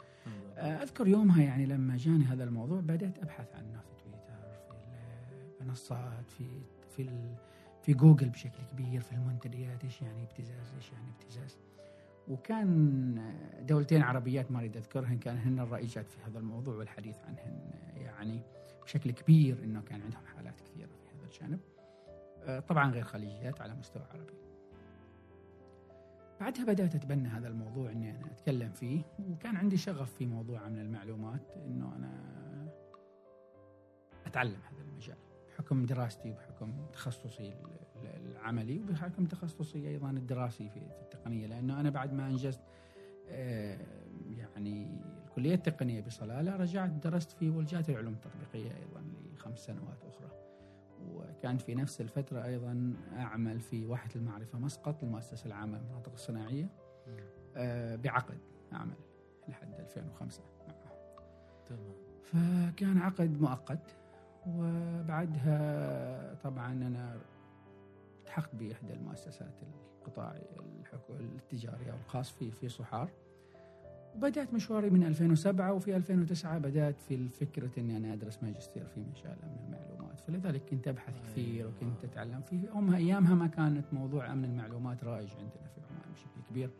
[0.56, 4.52] أذكر يومها يعني لما جاني هذا الموضوع بدأت أبحث عنه في تويتر
[5.58, 6.44] في المنصات في
[6.96, 7.08] في
[7.82, 11.58] في جوجل بشكل كبير في المنتديات إيش يعني ابتزاز إيش يعني ابتزاز.
[12.28, 18.40] وكان دولتين عربيات ما أريد أذكرهن كان هن الرائجات في هذا الموضوع والحديث عنهن يعني
[18.82, 21.60] بشكل كبير إنه كان عندهم حالات كثيرة في هذا الجانب.
[22.42, 24.43] آه، طبعا غير خليجيات على مستوى عربي.
[26.40, 29.02] بعدها بدأت أتبنى هذا الموضوع إني أنا أتكلم فيه.
[29.18, 32.34] وكان عندي شغف في موضوع من المعلومات إنه أنا
[34.26, 35.16] أتعلم هذا المجال
[35.48, 37.54] بحكم دراستي وبحكم تخصصي
[38.04, 41.46] العملي وبحكم تخصصي أيضا الدراسي في التقنية.
[41.46, 42.60] لأنه أنا بعد ما أنجزت
[43.28, 43.78] آه،
[44.30, 50.33] يعني الكلية التقنية بصلالة رجعت درست في ولجات العلوم التطبيقية أيضا لخمس سنوات أخرى.
[51.14, 56.68] وكان في نفس الفترة أيضا أعمل في واحه المعرفة مسقط المؤسسه العامه للمناطق الصناعية
[57.56, 58.38] آه، بعقد
[58.72, 58.96] أعمل
[59.48, 60.96] لحد 2005 معه.
[61.68, 61.94] تمام.
[62.22, 63.96] فكان عقد مؤقت
[64.46, 67.16] وبعدها طبعا أنا
[68.18, 69.54] التحقت بإحدى المؤسسات
[70.00, 70.36] القطاع
[71.10, 73.10] التجاري أو الخاص في في صحار.
[74.16, 79.37] وبدات مشواري من 2007 وفي 2009 بدأت في فكره إني أنا أدرس ماجستير في مجال
[79.42, 80.20] امن المعلومات.
[80.20, 82.70] فلذلك كنت أبحث كثير وكنت أتعلم فيه.
[82.72, 86.70] هم أيامها ما كانت موضوع أمن المعلومات رائج عندنا في عمان بشكل كبير.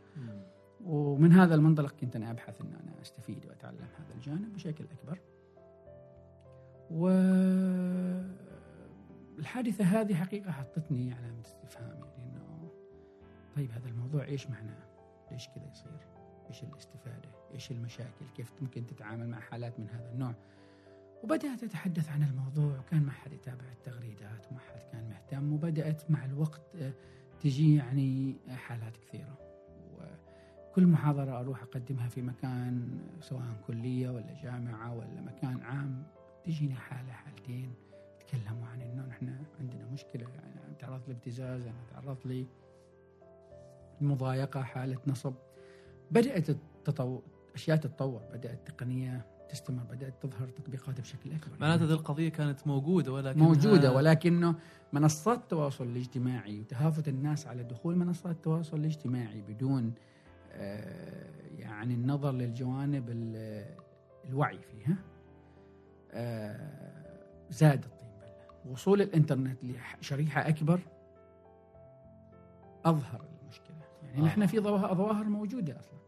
[0.85, 5.19] ومن هذا المنطلق كنت أنا أبحث إن أنا أستفيد وأتعلم هذا الجانب بشكل أكبر.
[6.91, 7.09] و
[9.39, 12.71] الحادثة هذه حقيقة حطتني علامة استفهام يعني انه
[13.57, 14.79] طيب هذا الموضوع إيش معناه؟
[15.33, 16.14] ليش كذا يصير؟
[16.49, 20.35] إيش الاستفادة؟ إيش المشاكل؟ كيف ممكن تتعامل مع حالات من هذا النوع؟
[21.25, 26.25] وبدأت أتحدث عن الموضوع وكان ما حد يتابع التغريدات وما حد كان مهتم وبدأت مع
[26.25, 26.93] الوقت آه،
[27.41, 29.39] تجي يعني حالات كثيرة
[30.71, 36.03] وكل محاضرة أروح أقدمها في مكان سواء كلية ولا جامعة ولا مكان عام
[36.45, 37.75] تجيني حالة حالتين
[38.21, 42.47] تكلموا عن إنه نحن عندنا مشكلة يعني تعرضت لابتزاز أنا تعرضت لي
[44.01, 45.35] مضايقه حالة نصب
[46.11, 47.23] بدأت التطور
[47.55, 51.57] أشياء تتطور بدأت التقنيه تستمر بدأت تظهر تطبيقات بشكل أكبر.
[51.61, 54.55] معناته هذه القضية كانت موجودة ولكن موجودة ولكنه
[54.93, 59.93] منصات التواصل الاجتماعي وتهافت الناس على دخول منصات التواصل الاجتماعي بدون
[60.53, 63.05] آه، يعني النظر للجوانب
[64.29, 64.97] الوعي فيها.
[66.13, 67.85] آه، زاد
[68.71, 70.81] وصول الإنترنت لشريحة أكبر
[72.85, 73.34] أظهر المشكلة
[74.15, 74.29] يعني آه.
[74.29, 75.99] نحن في ظواهر موجودة أصلا.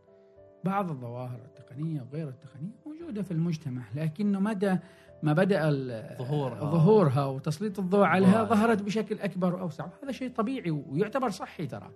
[0.65, 4.77] بعض الظواهر التقنية وغير التقنية موجودة في المجتمع لكنه مدى
[5.23, 5.71] ما بدأ
[6.19, 6.61] ظهورها.
[6.61, 9.87] ظهورها وتسليط الضوء عليها ظهرت بشكل أكبر وأوسع.
[10.03, 11.91] هذا شيء طبيعي ويعتبر صحي ترى.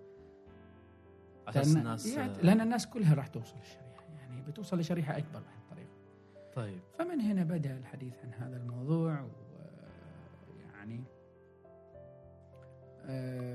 [1.54, 5.92] لأن, الناس لأن الناس كلها راح توصل للشريحة يعني بتوصل لشريحة أكبر بهالطريقه
[6.54, 6.80] طيب.
[6.98, 9.24] فمن هنا بدأ الحديث عن هذا الموضوع
[10.72, 11.04] يعني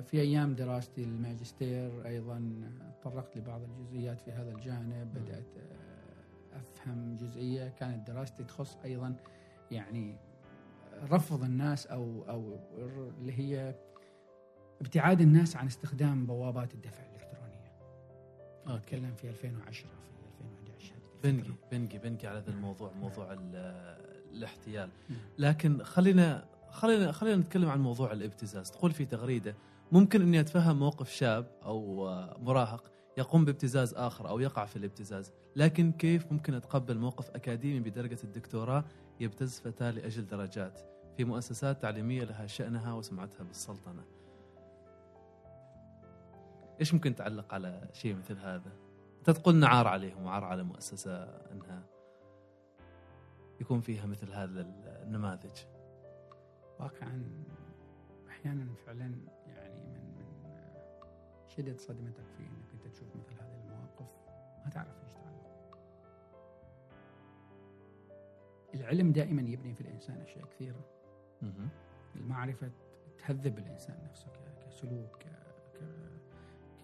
[0.01, 2.61] في أيام دراستي الماجستير أيضا
[3.01, 9.15] تطرقت لبعض الجزئيات في هذا الجانب بدأت آه، أفهم جزئية كانت دراستي تخص أيضا
[9.71, 10.15] يعني
[11.11, 12.59] رفض الناس أو أو
[13.19, 13.75] اللي هي
[14.81, 17.71] ابتعاد الناس عن استخدام بوابات الدفع الإلكترونية.
[18.67, 23.37] أتكلم في 2010 في 2011 بنجي بنجي بنجي على هذا الموضوع موضوع
[24.33, 24.89] الإحتيال.
[25.37, 28.71] لكن خلينا خلينا خلينا نتكلم عن موضوع الابتزاز.
[28.71, 29.55] تقول في تغريدة
[29.91, 32.05] ممكن إني أتفهم موقف شاب أو
[32.39, 38.17] مراهق يقوم بابتزاز آخر أو يقع في الابتزاز لكن كيف ممكن أتقبل موقف أكاديمي بدرجة
[38.23, 38.83] الدكتوراه
[39.19, 40.79] يبتز فتاة لأجل درجات؟
[41.17, 44.03] في مؤسسات تعليمية لها شأنها وسمعتها بالسلطنة.
[46.79, 48.71] إيش ممكن تعلق على شيء مثل هذا؟
[49.19, 51.83] انت تقول عار عليهم وعار على مؤسسة إنها
[53.61, 54.61] يكون فيها مثل هذا
[55.03, 55.57] النماذج.
[56.79, 57.23] واقعا
[58.29, 59.15] أحيانا فعلا
[59.47, 64.07] يعني من من شدة صدمتك في إنك أنت تشوف مثل هذه المواقف
[64.65, 65.41] ما تعرف إيش تعمل.
[68.73, 70.85] العلم دائما يبني في الإنسان أشياء كثيرة.
[72.15, 72.71] المعرفة
[73.17, 74.27] تهذب الإنسان نفسه
[74.65, 75.23] كسلوك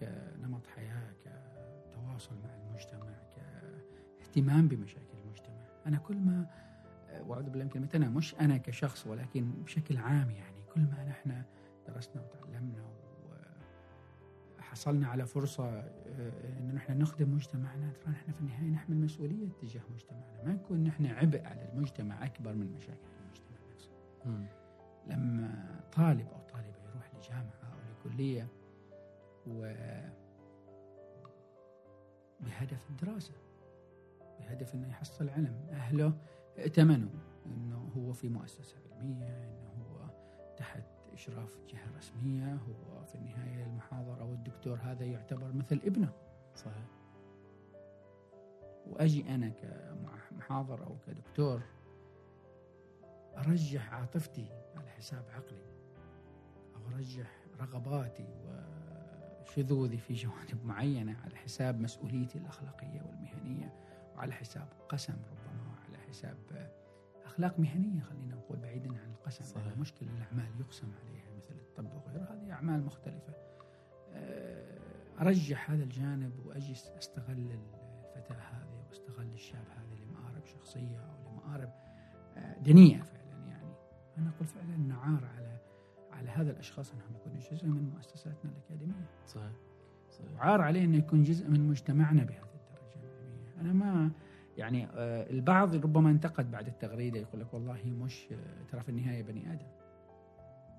[0.00, 1.12] كنمط حياة
[1.90, 3.14] كتواصل مع المجتمع
[4.20, 6.46] اهتمام بمشاكل المجتمع أنا كل ما
[7.20, 11.42] وأعوذ بالله من كلمة أنا مش أنا كشخص ولكن بشكل عام يعني كل ما نحن
[11.88, 12.84] درسنا وتعلمنا
[14.58, 19.82] وحصلنا على فرصة آه، أن نحن نخدم مجتمعنا ترى نحن في النهاية نحمل مسؤولية تجاه
[19.94, 23.90] مجتمعنا ما نكون نحن عبء على المجتمع أكبر من مشاكل المجتمع نفسه.
[25.06, 28.48] لما طالب أو طالبة يروح لجامعة أو لكلية
[29.46, 29.72] و
[32.40, 33.32] بهدف الدراسة
[34.40, 36.12] بهدف أنه يحصل علم أهله
[36.58, 37.10] ائتمنوا
[37.46, 40.08] أنه هو في مؤسسة علمية أنه هو
[40.56, 46.12] تحت إشراف جهة رسمية هو في النهاية المحاضر أو الدكتور هذا يعتبر مثل ابنه.
[46.54, 46.86] صحيح.
[48.86, 51.62] وأجي أنا كمحاضر أو كدكتور
[53.36, 54.46] أرجح عاطفتي
[54.76, 55.64] على حساب عقلي
[56.76, 58.26] أو أرجح رغباتي
[59.42, 63.74] وشذوذي في جوانب معينة على حساب مسؤوليتي الأخلاقية والمهنية
[64.16, 65.41] وعلى حساب قسم ربما
[66.12, 66.36] حساب
[67.24, 69.66] أخلاق مهنية خلينا نقول بعيدا عن القسم صحيح.
[69.66, 73.34] لأن مشكلة الأعمال يقسم عليها مثل الطب وغيرها هذه أعمال مختلفة.
[74.12, 74.78] أه،
[75.20, 77.58] أرجح هذا الجانب وأجي أستغل
[78.16, 81.70] الفتاة هذه وأستغل الشاب هذا لمآرب شخصية أو لمآرب
[82.36, 83.74] آه، دنيئه فعلا يعني.
[84.18, 85.58] أنا أقول فعلا إنه عار على
[86.12, 89.10] على هذا الأشخاص أنهم يكونوا جزء من مؤسساتنا الأكاديمية.
[89.26, 89.52] صحيح
[90.10, 90.32] صحيح.
[90.32, 93.60] وعار عليه إنه يكون جزء من مجتمعنا بهذه الدرجة العلمية.
[93.60, 94.10] أنا ما
[94.56, 99.22] يعني آه، البعض ربما انتقد بعد التغريدة يقول لك والله مش آه، ترى في النهاية
[99.22, 99.66] بني آدم.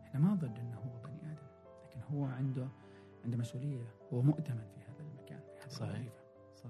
[0.05, 1.47] إحنا ما ضد إنه هو بني آدم
[1.86, 2.67] لكن هو عنده
[3.26, 3.86] عنده مسؤولية.
[4.13, 5.89] هو مؤتمن في هذا المكان في هذه صحيح.
[5.89, 6.24] الوظيفة.
[6.55, 6.69] صح.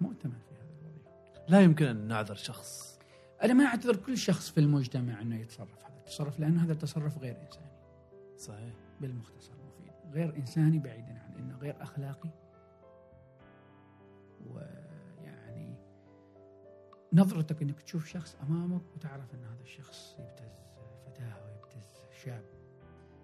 [0.00, 1.10] مؤتمن في هذه الوظيفة.
[1.48, 2.98] لا يمكن أن نعذر شخص.
[3.42, 7.36] أنا ما أعتذر كل شخص في المجتمع إنه يتصرف هذا التصرف لأن هذا التصرف غير
[7.40, 7.72] إنساني.
[8.36, 8.74] صحيح.
[9.00, 12.30] بالمختصر المفيد غير إنساني بعيدا عن إنه غير أخلاقي.
[14.46, 14.87] ويعني
[17.12, 20.52] نظرتك إنك تشوف شخص أمامك وتعرف إن هذا الشخص يبتز
[21.06, 21.86] فتاة ويبتز
[22.24, 22.44] شاب.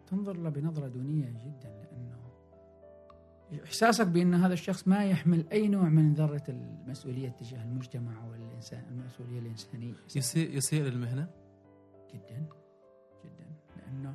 [0.07, 2.25] تنظر له بنظرة دونية جدا لأنه
[3.65, 9.39] إحساسك بأن هذا الشخص ما يحمل أي نوع من ذرة المسؤولية تجاه المجتمع والانسان المسؤولية
[9.39, 9.95] الإنسانية.
[10.17, 11.29] يسيء يسيء للمهنة؟
[12.15, 12.47] جدا
[13.25, 14.15] جدا لأنه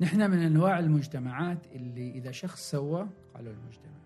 [0.00, 3.99] نحن من أنواع المجتمعات اللي إذا شخص سوى قالوا المجتمع.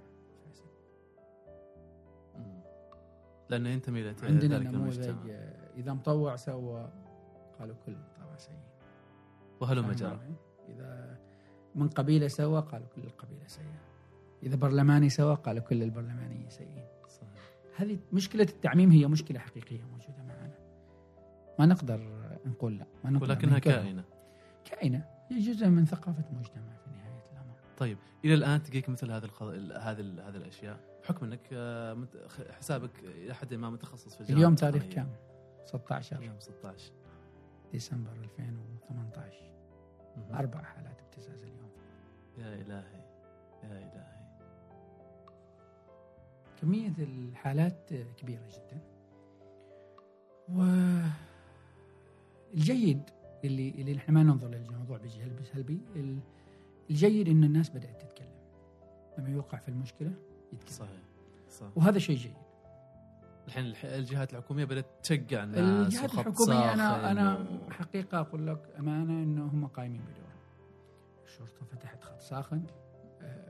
[3.50, 6.90] لأنه ينتمي إلى عندنا نموذج آه، إذا مطوع سوى
[7.58, 8.54] قالوا كل المطوع سيء.
[9.60, 10.34] وهلم جرى علي؟
[10.68, 11.18] إذا
[11.74, 13.80] من قبيلة سوى قالوا كل القبيلة سيئة.
[14.42, 16.84] إذا برلماني سوى قالوا كل البرلمانيين سيئين.
[17.76, 20.58] هذه مشكلة التعميم هي مشكلة حقيقية موجودة معنا.
[21.58, 22.00] ما نقدر
[22.46, 23.58] نقول لا ما نقدر ولكنها.
[23.58, 24.04] كائنة.
[24.64, 25.04] كائنة.
[25.30, 27.54] هي جزء من ثقافة المجتمع في نهاية الأمر.
[27.78, 29.30] طيب إلى الآن تجيك مثل هذه.
[29.80, 32.06] هذه هذه الأشياء؟ بحكم إنك آه،
[32.50, 35.04] حسابك إلى حد ما متخصص في الجانب اليوم تاريخ التقنية.
[35.04, 35.16] كام؟
[35.64, 36.92] 16 اليوم 16
[37.72, 39.52] ديسمبر 2018
[40.16, 40.34] مهم.
[40.34, 41.70] أربع حالات ابتزاز اليوم.
[42.38, 43.04] يا إلهي
[43.62, 44.14] يا إلهي.
[46.62, 48.80] كمية الحالات كبيرة جدا.
[50.48, 50.62] و
[52.54, 53.02] الجيد
[53.44, 56.18] اللي اللي نحن ما ننظر للموضوع بجهل سلبي ال-
[56.90, 58.34] الجيد إن الناس بدأت تتكلم.
[59.18, 60.12] لما يوقع في المشكلة
[60.54, 61.00] يتكلم صحيح
[61.50, 61.66] صح.
[61.76, 62.34] وهذا شيء جيد.
[63.46, 69.12] الحين الح- الجهات الحكومية بدأت تشجع الناس الجهات الحكومية أنا أنا حقيقة أقول لك أمانة
[69.22, 70.24] إنه هم قايمين بدورهم.
[71.24, 72.62] الشرطة فتحت خط ساخن
[73.22, 73.44] آه،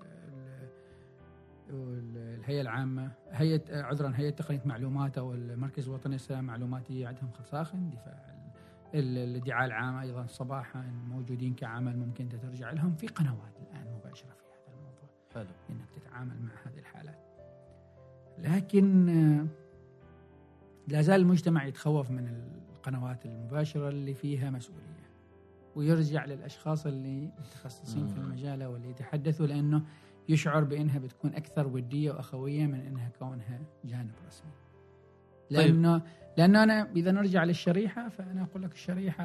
[1.71, 7.91] الهيئة العامة هيئة عذرا هيئة تقنية معلومات أو المركز الوطني للسلامه المعلوماتيه عندهم خط ساخن
[7.91, 8.35] دفاع
[8.95, 14.71] ال- الادعاء العام أيضا صباحا موجودين كعمل ممكن ترجع لهم في قنوات الآن مباشرة في
[14.71, 15.09] هذا الموضوع.
[15.35, 15.47] حلو.
[15.71, 17.19] إنك تتعامل مع هذه الحالات.
[18.39, 19.47] لكن آه،
[20.89, 22.29] لا زال المجتمع يتخوف من
[22.77, 24.85] القنوات المباشرة اللي فيها مسؤولية
[25.77, 28.17] ويرجع للأشخاص اللي متخصصين في.
[28.17, 29.83] المجال واللي يتحدثوا لأنه
[30.29, 34.51] يشعر بأنها بتكون أكثر ودية وأخوية من أنها كونها جانب رسمي.
[35.51, 35.59] طيب.
[35.59, 36.03] لأنه
[36.39, 39.25] لأنه أنا إذا نرجع للشريحة فأنا أقول لك الشريحة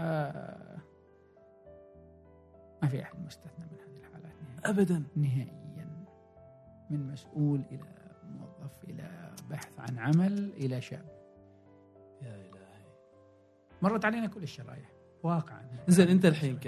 [2.81, 4.69] ما في أحد مستثنى من هذه الحالات نهائيا.
[4.69, 5.03] ابدا.
[5.15, 5.58] نهائيا.
[6.89, 7.83] من مسؤول إلى
[8.23, 11.05] موظف إلى بحث عن عمل إلى شاب.
[12.21, 12.85] يا إلهي.
[13.81, 14.91] مرت علينا كل الشرائح.
[15.23, 15.69] واقعا.
[15.87, 16.67] زين أنت الحين ك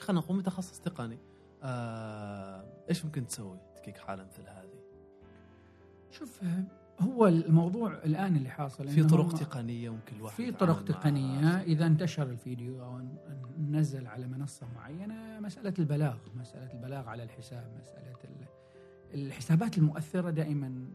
[0.00, 1.18] خلينا نقول متخصص تقني.
[1.62, 2.64] آه...
[2.88, 4.78] إيش ممكن تسوي تجيك حاله مثل هذه؟
[6.10, 6.40] شوف
[7.00, 10.84] هو الموضوع الآن اللي حاصل في طرق تقنية ممكن الواحد في طرق.
[10.84, 11.60] تقنية.
[11.62, 13.00] إذا انتشر الفيديو أو
[13.58, 18.48] نزل على منصة معينة مسألة البلاغ مسألة البلاغ على الحساب مسألة ال-
[19.14, 20.88] الحسابات المؤثرة دائما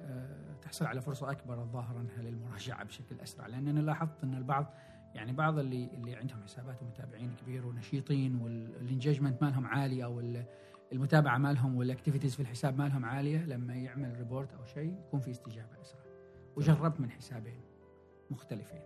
[0.00, 3.46] آه، تحصل على فرصة أكبر الظاهر أنها للمراجعة بشكل أسرع.
[3.46, 4.74] لأن أنا لاحظت أن البعض
[5.14, 10.22] يعني بعض اللي اللي عندهم حسابات ومتابعين كبير ونشيطين والانجيجمنت مالهم عالي أو
[10.92, 15.30] المتابعة مالهم وال activities في الحساب مالهم عالية لما يعمل report أو شيء يكون في
[15.30, 16.00] استجابة أسرع.
[16.56, 17.60] وجربت من حسابين
[18.30, 18.82] مختلفين.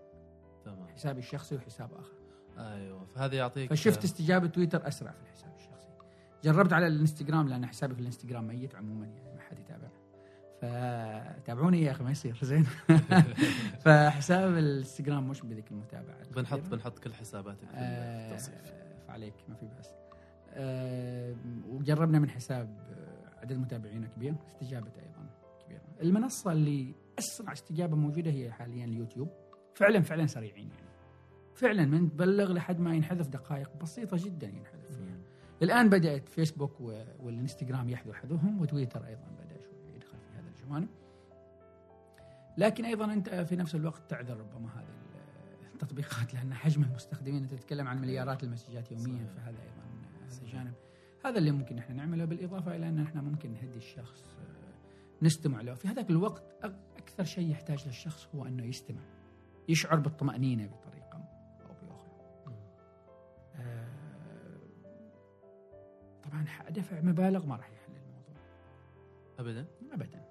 [0.65, 0.89] تمام.
[0.89, 2.15] حسابي الشخصي وحساب آخر.
[2.59, 5.80] أيوه فهذا يعطيك فشفت استجابة تويتر أسرع في الحساب الشخصي.
[6.45, 9.89] جربت على الانستغرام لأن حسابي في الانستغرام ميت عموما يعني ما حد يتابع.
[10.61, 12.67] فتابعوني يا أخي ما يصير زين.
[13.85, 16.17] فحساب الانستغرام مش بذيك المتابعة.
[16.37, 19.89] بنحط بنحط كل حساباتك في التوصيف آه فعليك ما في بس
[20.53, 21.35] آه
[21.69, 22.81] وجربنا من حساب
[23.43, 25.31] عدد متابعينا كبير استجابته أيضا
[25.67, 25.83] كبيرة.
[26.03, 29.29] المنصة اللي أسرع استجابة موجودة هي حاليا اليوتيوب.
[29.75, 30.91] فعلا فعلا سريعين يعني.
[31.55, 34.80] فعلا من تبلغ لحد ما ينحذف دقائق بسيطة جدا ينحذف.
[35.63, 36.81] الآن بدأت فيسبوك
[37.21, 39.57] والإنستغرام يحذو حذوهم وتويتر أيضا بدأ
[39.95, 40.89] يدخل في هذا الجوانب.
[42.59, 45.01] لكن أيضا أنت في نفس الوقت تعذر ربما هذه
[45.75, 49.45] التطبيقات لأن حجم المستخدمين أنت تتكلم عن مليارات المسجات يوميا صحيح.
[49.45, 49.83] فهذا أيضا
[50.27, 50.75] هذا جانب.
[51.25, 54.37] هذا اللي ممكن إحنا نعمله بالإضافة إلى أن إحنا ممكن نهدي الشخص
[55.23, 55.75] نستمع له.
[55.75, 56.43] في هذاك الوقت
[56.99, 59.01] أكثر شيء يحتاج للشخص هو أنه يستمع
[59.69, 60.90] يشعر بالطمأنينة بطريقة
[66.31, 68.43] طبعا دفع مبالغ ما راح يحل الموضوع.
[69.39, 70.25] ابدا؟ ابدا.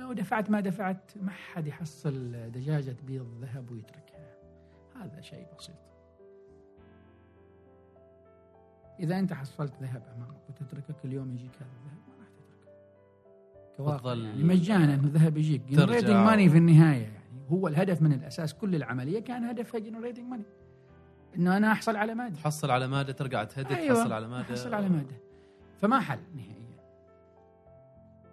[0.00, 4.36] لو دفعت ما دفعت ما حد يحصل دجاجة بيض ذهب ويتركها.
[4.96, 5.76] هذا شيء بسيط.
[9.00, 13.76] إذا أنت حصلت ذهب أمامك وتتركك اليوم يجيك هذا الذهب ما راح تتركه.
[13.76, 15.62] كواقع يعني مجانا الذهب يجيك.
[15.62, 17.44] generating money في النهاية يعني.
[17.48, 18.54] هو الهدف من الأساس.
[18.54, 20.44] كل العملية كان هدفها generating money
[21.36, 22.36] إنه أنا أحصل على مادة.
[22.36, 23.96] تحصل على مادة ترجع تهدد أيوة.
[23.96, 24.48] تحصل على مادة.
[24.48, 25.16] تحصل على مادة.
[25.78, 26.80] فما حل نهائيا.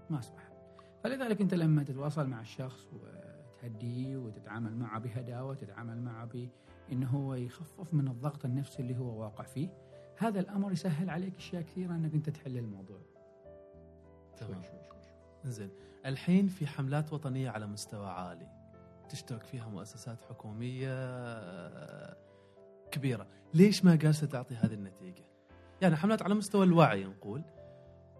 [0.09, 0.83] ما أصبح حل.
[1.03, 6.25] فلذلك أنت لما تتواصل مع الشخص وتهديه وتتعامل معه بهداوة وتتعامل معه
[6.89, 9.69] بانه هو يخفف من الضغط النفسي اللي هو واقع فيه
[10.17, 12.99] هذا الأمر يسهل عليك أشياء كثيرة إنك أنت تحل الموضوع.
[14.37, 14.53] تمام.
[14.53, 15.01] شوي شوي
[15.43, 15.51] شوي.
[15.51, 15.69] زين
[16.05, 18.47] الحين في حملات وطنية على مستوى عالي.
[19.09, 20.93] تشترك فيها مؤسسات حكومية
[22.91, 23.27] كبيرة.
[23.53, 25.23] ليش ما جالسه تعطي هذه النتيجة؟
[25.81, 27.43] يعني حملات على مستوى الوعي نقول.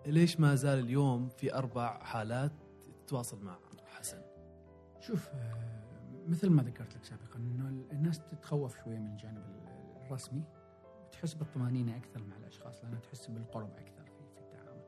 [0.06, 2.52] ليش ما زال اليوم في أربع حالات
[3.06, 4.22] تتواصل مع حسن؟
[5.00, 5.30] شوف
[6.28, 9.44] مثل ما ذكرت لك سابقا إنه الناس تتخوف شوية من الجانب
[10.06, 10.44] الرسمي.
[11.08, 14.04] وتحس بالطمانينة أكثر مع الأشخاص لأنها تحس بالقرب أكثر
[14.36, 14.84] في التعامل.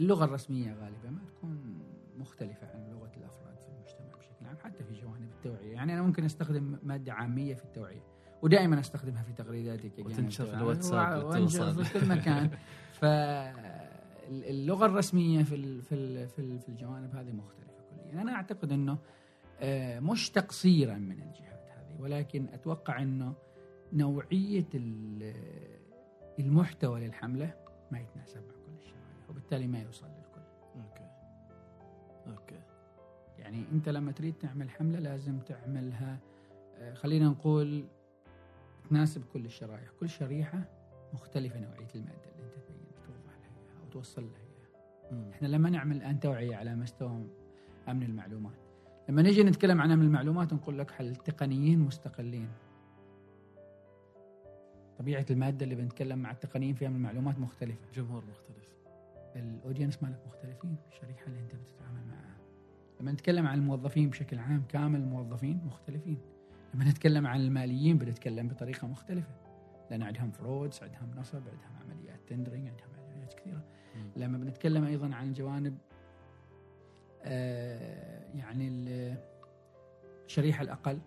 [0.00, 1.82] اللغة الرسمية غالبا ما تكون
[2.16, 6.24] مختلفة عن لغة الأفراد في المجتمع بشكل عام حتى في جوانب التوعية، يعني أنا ممكن
[6.24, 8.15] أستخدم مادة عامية في التوعية.
[8.42, 12.50] ودائما أستخدمها في تغريداتي وتنشر في الواتساب وانشر في كل مكان
[13.00, 16.28] فاللغة الرسمية في في
[16.58, 18.98] في الجوانب هذه مختلفة كليا أنا أعتقد إنه
[20.00, 23.34] مش تقصيرا من الجهات هذه ولكن أتوقع إنه
[23.92, 24.68] نوعية
[26.38, 27.54] المحتوى للحملة
[27.90, 30.40] ما يتناسب مع كل الشرائح وبالتالي ما يوصل للكل.
[30.76, 31.08] أوكي.
[32.26, 32.60] أوكي.
[33.38, 36.18] يعني أنت لما تريد تعمل حملة لازم تعملها
[36.94, 37.84] خلينا نقول
[38.90, 40.64] تناسب كل الشرائح، كل شريحة
[41.12, 44.30] مختلفة نوعية المادة اللي أنت تبين توضح لها إياها أو توصل لها
[45.10, 45.30] إياها.
[45.32, 47.26] إحنا لما نعمل الآن توعية على مستوى
[47.88, 48.52] أمن المعلومات
[49.08, 52.48] لما نجي نتكلم عن أمن المعلومات نقول لك حل تقنيين مستقلين؟
[54.98, 57.90] طبيعة المادة اللي بنتكلم مع التقنيين في أمن المعلومات مختلفة.
[57.94, 58.66] جمهور مختلف.
[59.36, 62.36] الأودينس مالك مختلفين الشريحة اللي أنت بتتعامل معها.
[63.00, 66.18] لما نتكلم عن الموظفين بشكل عام كامل الموظفين مختلفين.
[66.74, 69.34] لما نتكلم عن الماليين بنتكلم بطريقة مختلفة.
[69.90, 73.64] لأن عندهم frauds عندهم نصب عندهم عمليات tendering عندهم عمليات كثيرة.
[73.96, 74.08] م.
[74.16, 75.78] لما بنتكلم أيضا عن جوانب
[77.22, 78.68] آه يعني
[80.26, 80.98] الشريحه الأقل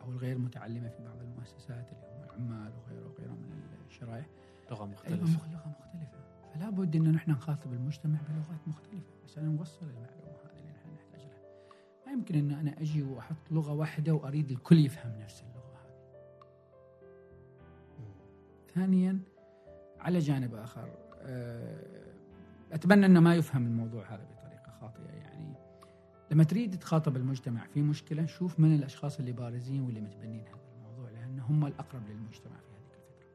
[0.00, 4.26] أو الغير متعلمة في بعض المؤسسات اللي هم العمال وغيره وغيره من الشرائح.
[4.70, 5.14] لغة مختلفة.
[5.14, 6.18] أيضا لغة مختلفة.
[6.54, 9.12] فلا بد ان نحن نخاطب المجتمع بلغات مختلفة.
[9.24, 10.21] عشان نوصل المعلومه
[12.12, 15.94] يمكن إن أنا أجي وأحط لغة واحدة وأريد الكل يفهم نفس اللغة هذه.
[18.74, 19.18] ثانيا
[20.00, 20.88] على جانب آخر
[22.72, 25.10] أتمنى إنه ما يفهم الموضوع هذا بطريقة خاطئة.
[25.10, 25.54] يعني
[26.30, 31.10] لما تريد تخاطب المجتمع في مشكلة شوف من الأشخاص اللي بارزين واللي متبنين هذا الموضوع
[31.10, 33.28] لأن هم الأقرب للمجتمع في هذه الفترة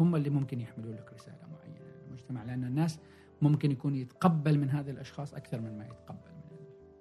[0.00, 2.98] هم اللي ممكن يحملوا لك رسالة معينة للمجتمع لأن الناس
[3.42, 6.27] ممكن يكون يتقبل من هذه الأشخاص أكثر من ما يتقبل.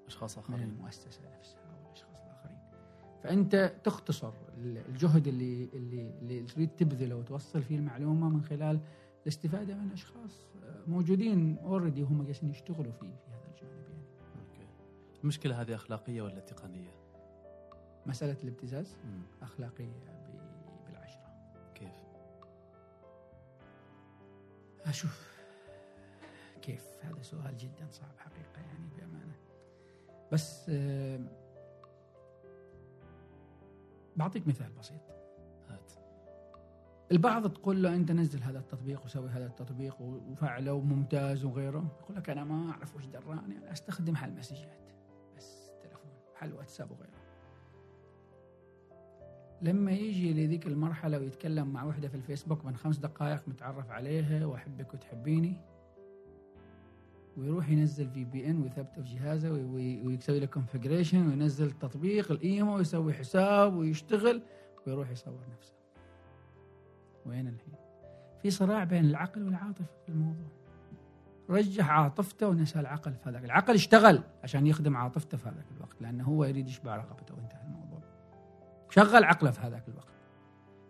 [0.07, 2.57] من اشخاص من اخرين المؤسسة نفسها أو الأشخاص الآخرين
[3.23, 8.79] فأنت تختصر الجهد اللي اللي اللي تريد تبذله وتوصل فيه المعلومة من خلال
[9.23, 10.47] الاستفادة من أشخاص
[10.87, 14.03] موجودين already وهم جالسين يشتغلوا فيه في هذا الجانب يعني.
[14.49, 14.67] أوكي
[15.23, 16.91] المشكلة هذه أخلاقية ولا تقنية؟
[18.05, 19.21] مسألة الابتزاز مم.
[19.41, 21.33] أخلاقية ب- بالعشرة
[21.75, 21.95] كيف؟
[24.85, 25.37] أشوف
[26.61, 28.89] كيف هذا سؤال جدا صعب حقيقة يعني
[30.32, 30.71] بس
[34.15, 35.01] بعطيك مثال بسيط.
[35.69, 35.91] هات.
[37.11, 41.97] البعض تقول له أنت نزل هذا التطبيق وسوي هذا التطبيق وفعله وممتاز وغيره.
[42.01, 44.91] يقول لك أنا ما أعرف وش دراني أنا أستخدم حل مسجات
[45.38, 47.17] بس تلفون حل واتساب وغيره.
[49.61, 54.93] لما يجي لذيك المرحلة ويتكلم مع وحدة في الفيسبوك من خمس دقائق متعرف عليها وأحبك
[54.93, 55.61] وتحبيني
[57.38, 63.13] ويروح ينزل VPN ويثبته في جهازه وي- وي- ويسوي له configuration وينزل تطبيق الإيمو ويسوي
[63.13, 64.41] حساب ويشتغل
[64.88, 65.73] ويروح يصور نفسه.
[67.25, 67.73] وين الحين؟
[68.41, 70.47] في صراع بين العقل والعاطفة في الموضوع.
[71.49, 73.45] رجح عاطفته ونسى العقل في هذاك.
[73.45, 77.99] العقل اشتغل عشان يخدم عاطفته في هذاك الوقت لأنه هو يريد يشبع رغبته وانتهى الموضوع.
[78.89, 80.07] شغل عقله في هذاك الوقت.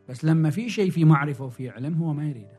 [0.09, 2.56] بس لما في شيء في معرفة وفي علم هو ما يريده.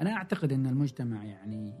[0.00, 1.74] أنا أعتقد أن المجتمع يعني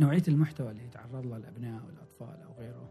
[0.00, 2.90] نوعية المحتوى اللي يتعرض له الأبناء والأطفال أو غيره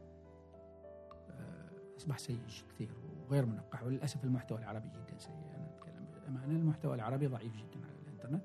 [1.30, 2.90] آه، أصبح سيء كثير
[3.28, 3.84] وغير منقح.
[3.84, 5.34] وللأسف المحتوى العربي جدا سيء.
[5.56, 8.44] أنا أتكلم بأمانة المحتوى العربي ضعيف جدا على الإنترنت.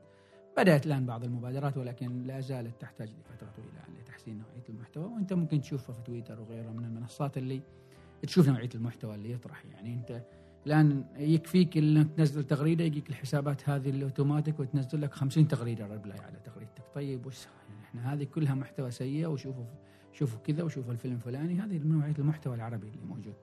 [0.57, 5.05] بدأت الآن بعض المبادرات ولكن لا زالت تحتاج لفترة طويلة لتحسين نوعية المحتوى.
[5.05, 7.63] وأنت ممكن تشوفه في تويتر وغيره من المنصات اللي
[8.23, 9.65] تشوف نوعية المحتوى اللي يطرح.
[9.65, 10.23] يعني أنت
[10.67, 16.39] الآن يكفيك انك تنزل تغريدة يجيك الحسابات هذه الأوتوماتيك وتنزل لك 50 تغريدة reply على
[16.45, 16.85] تغريدتك.
[16.95, 17.47] طيب وش
[17.85, 19.65] إحنا هذه كلها محتوى سيء وشوفوا
[20.13, 21.61] شوفوا كذا وشوفوا الفيلم الفلاني.
[21.61, 23.35] هذه نوعية المحتوى العربي اللي موجود.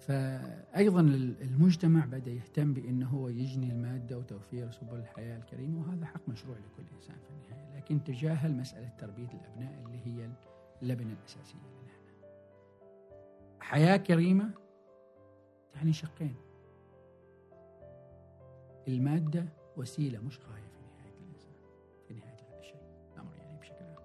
[0.00, 6.56] فأيضا المجتمع بدأ يهتم بأنه هو يجني المادة وتوفير سبل الحياة الكريمة وهذا حق مشروع
[6.56, 7.76] لكل إنسان في النهاية.
[7.76, 10.28] لكن تجاهل مسألة تربية الأبناء اللي هي
[10.82, 11.60] لنا إحنا
[13.60, 14.65] حياة كريمة
[15.76, 16.34] يعني شقين.
[18.88, 19.44] المادة
[19.76, 21.52] وسيلة مش غاية في نهاية الإنسان
[22.08, 22.82] في نهاية هذا الشيء
[23.14, 24.04] الأمر يعني بشكل عام.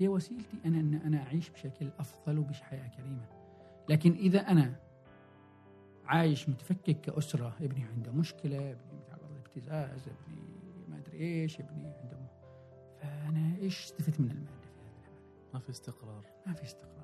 [0.00, 3.26] هي وسيلتي أنا أن أنا أعيش بشكل أفضل وبحياة كريمة.
[3.88, 4.80] لكن إذا أنا
[6.06, 10.42] عايش متفكك كأسرة ابني عنده مشكلة ابني متعرض لابتزاز ابني
[10.88, 12.18] ما أدري إيش ابني عنده
[13.00, 15.18] فأنا إيش استفدت من المادة في هذه الحالة؟
[15.54, 16.24] ما في استقرار.
[16.46, 16.95] ما في استقرار.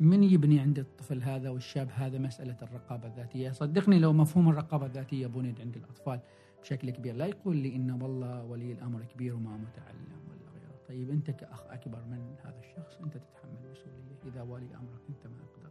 [0.00, 5.26] من يبني عند الطفل هذا والشاب هذا مسألة الرقابة الذاتية؟ صدقني لو مفهوم الرقابة الذاتية
[5.26, 6.20] بنيت عند الأطفال
[6.62, 7.14] بشكل كبير.
[7.14, 10.80] لا يقول لي إن والله ولي الأمر كبير وما متعلم ولا غيره.
[10.88, 14.18] طيب أنت كأخ أكبر من هذا الشخص أنت تتحمل مسؤولية.
[14.26, 15.70] إذا ولي أمرك أنت ما أقدر.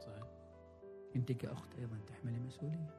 [0.00, 0.24] صحيح.
[1.16, 2.90] أنت كأخت أيضا تحملي مسؤولية.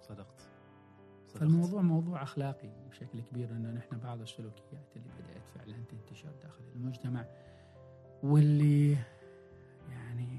[0.00, 0.53] صدقت.
[1.34, 7.26] فالموضوع موضوع أخلاقي بشكل كبير إنه نحن بعض السلوكيات اللي بدأت فعلا تنتشر داخل المجتمع
[8.22, 8.96] واللي
[9.90, 10.38] يعني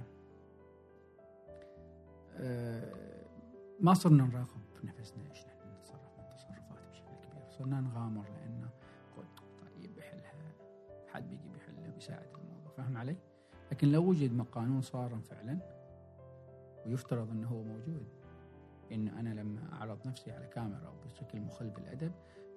[2.38, 3.26] آه،
[3.80, 8.70] ما صرنا نراقب نفسنا إيش نحن نتصرف من تصرفات بشكل كبير صرنا نغامر لأنه
[9.18, 10.34] قلت طيب بيحلها
[11.08, 13.16] حد بيجي بيحلها ويساعد الموضوع فاهم علي؟
[13.72, 15.60] لكن لو وجد قانون صارم فعلا
[16.86, 18.08] ويفترض إنه هو موجود
[18.92, 22.12] انه أنا لما أعرض نفسي على كاميرا أو بشكل مخل بالادب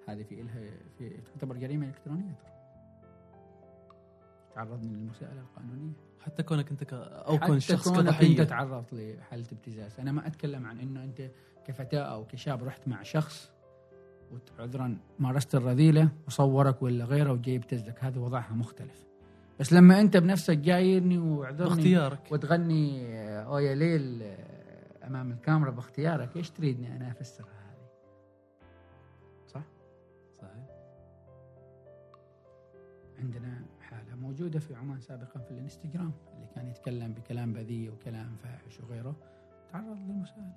[0.07, 0.61] هذه في إلها
[0.97, 2.51] في تعتبر جريمة إلكترونية ترى.
[4.55, 5.93] تعرضني للمساءلة القانونية.
[6.19, 6.93] حتى كونك أنت ك...
[6.93, 8.41] أو كون شخص كونك كضحية.
[8.41, 9.99] انت تعرضت لحالة ابتزاز.
[9.99, 11.31] أنا ما أتكلم عن إنه أنت
[11.65, 13.51] كفتاة أو كشاب رحت مع شخص
[14.59, 19.05] وعذرا مارست الرذيلة وصورك ولا غيره وجاي يبتزك هذا وضعها مختلف.
[19.59, 22.31] بس لما أنت بنفسك جايرني وأعذرني باختيارك.
[22.31, 24.58] وتغني آه، أو يا ليل آه،
[25.09, 27.89] أمام الكاميرا باختيارك إيش تريدني أنا افسرها هذه؟
[29.47, 29.63] صح؟
[30.41, 30.65] صحيح.
[33.19, 38.79] عندنا حالة موجودة في عمان سابقا في الإنستغرام اللي كان يتكلم بكلام بذيء وكلام فاحش
[38.79, 39.15] وغيره.
[39.71, 40.53] تعرض للمساءلة.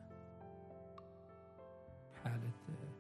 [2.25, 2.93] حالة آه،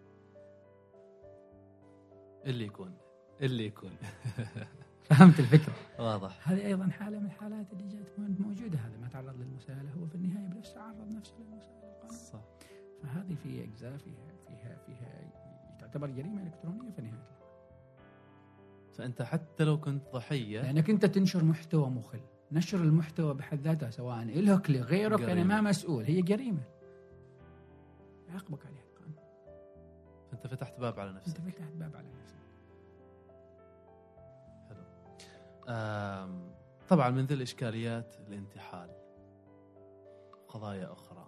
[2.47, 2.95] اللي يكون
[3.41, 3.91] اللي يكون.
[5.05, 5.75] فهمت الفكرة.
[5.99, 6.49] واضح.
[6.49, 10.47] هذه أيضا حالة من الحالات اللي جات موجودة هذا ما تعرض للمساءلة هو في النهاية
[10.47, 12.41] بنفسه عرض نفسه للمساءلة صح.
[13.03, 15.31] فهذه في إجزاء فيها فيها فيها
[15.81, 17.43] تعتبر جريمة إلكترونية في نهاية الأمر.
[18.95, 22.21] فأنت حتى لو كنت ضحية لأنك أنت تنشر محتوى مخل.
[22.53, 25.45] نشر المحتوى بحد ذاته سواء إلهك لغيرك أنا.
[25.45, 26.05] ما مسؤول.
[26.05, 26.63] هي جريمة.
[28.29, 29.17] يعاقبك عليها القانون
[30.31, 32.41] فأنت فتحت باب على أنت نفسك فتحت باب على نفسك.
[36.89, 38.91] طبعا من ذي الإشكاليات الانتحال.
[40.49, 41.27] قضايا أخرى.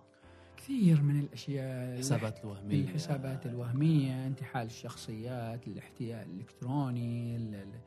[0.56, 2.80] كثير من الأشياء الحسابات الوهمية.
[2.84, 7.80] الحسابات الوهمية انتحال الشخصيات الاحتيال الإلكتروني ال- ال-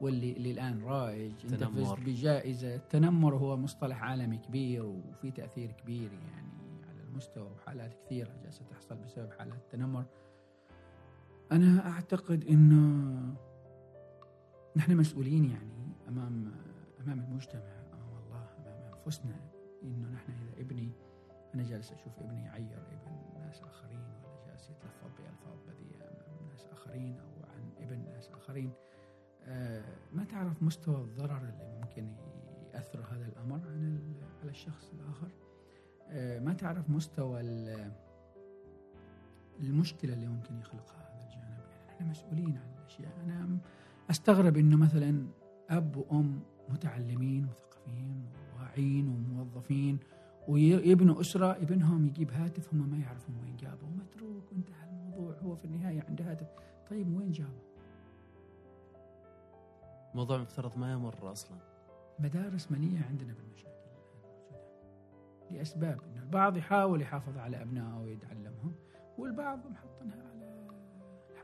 [0.00, 1.32] واللي اللي الان رائج.
[1.44, 1.96] أنت التنمر.
[1.96, 2.74] فزت بجائزة.
[2.74, 8.96] التنمر هو مصطلح عالمي كبير وفي تأثير كبير يعني على المستوى وحالات كثيرة جالسة تحصل
[8.96, 10.04] بسبب حالات التنمر.
[11.52, 13.34] أنا أعتقد إنه
[14.76, 15.77] نحن مسؤولين يعني
[16.08, 16.52] أمام
[17.00, 17.62] أمام المجتمع.
[17.92, 19.36] امام الله أمام أنفسنا.
[19.82, 20.90] إنه نحن إذا ابني
[21.54, 26.66] أنا جالس أشوف ابني يعير ابن ناس آخرين ولا جالس يتلفظ بألفاظ بذيئة امام ناس
[26.72, 28.72] آخرين أو عن ابن ناس آخرين.
[29.44, 32.12] آه، ما تعرف مستوى الضرر اللي ممكن
[32.74, 35.28] يأثر هذا الأمر ال- على الشخص الآخر؟
[36.08, 37.92] آه، ما تعرف مستوى ال-
[39.60, 43.12] المشكلة اللي ممكن يخلقها هذا الجانب؟ يعني إحنا مسؤولين عن الأشياء.
[43.24, 43.58] أنا
[44.10, 45.26] أستغرب إنه مثلا
[45.70, 49.98] أب وأم متعلمين مثقفين وواعين وموظفين
[50.48, 55.64] ويبنوا أسرة ابنهم يجيب هاتف هم ما يعرفون وين جابه ومتروك وانتهى الموضوع هو في
[55.64, 56.46] النهاية عنده هاتف
[56.90, 57.62] طيب وين جابه؟
[60.14, 61.58] موضوع مفترض ما يمر أصلا
[62.18, 63.68] مدارس مليئه عندنا بالمشاكل.
[65.50, 68.74] لأسباب انه البعض يحاول يحافظ على أبنائه ويتعلمهم
[69.18, 70.22] والبعض محطنها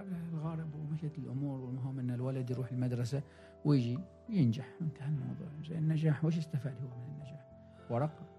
[0.01, 3.22] على الغارب ومشت الأمور والمهم إن الولد يروح المدرسة
[3.64, 3.99] ويجي
[4.29, 5.49] ينجح انتهى الموضوع.
[5.68, 7.47] زي النجاح وش استفاد هو من النجاح؟
[7.91, 8.35] ورقه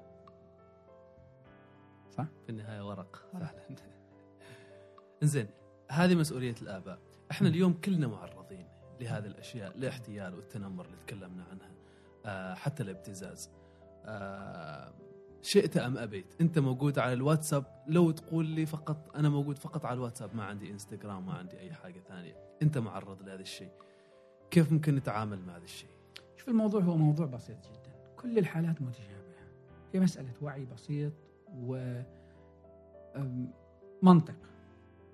[2.45, 3.29] في النهاية ورق.
[3.33, 3.49] فعلا.
[5.23, 5.47] إنزين
[5.91, 6.99] هذه مسؤولية الآباء.
[7.31, 8.67] إحنا اليوم كلنا معرضين
[9.01, 11.71] لهذه الأشياء الاحتيال والتنمر اللي تكلمنا عنها
[12.25, 13.51] آه حتى الابتزاز.
[14.05, 14.93] آه
[15.41, 19.93] شئت أم أبيت؟ أنت موجود على الواتساب؟ لو تقول لي فقط أنا موجود فقط على
[19.93, 22.35] الواتساب ما عندي إنستغرام ما عندي أي حاجة ثانية.
[22.61, 23.71] أنت معرض لهذا الشيء.
[24.51, 25.89] كيف ممكن نتعامل مع هذا الشيء؟
[26.37, 27.95] شوف الموضوع هو موضوع بسيط جدا.
[28.17, 29.47] كل الحالات متشابهة.
[29.93, 31.13] هي مسألة وعي بسيط
[31.53, 32.01] و
[34.01, 34.35] منطق.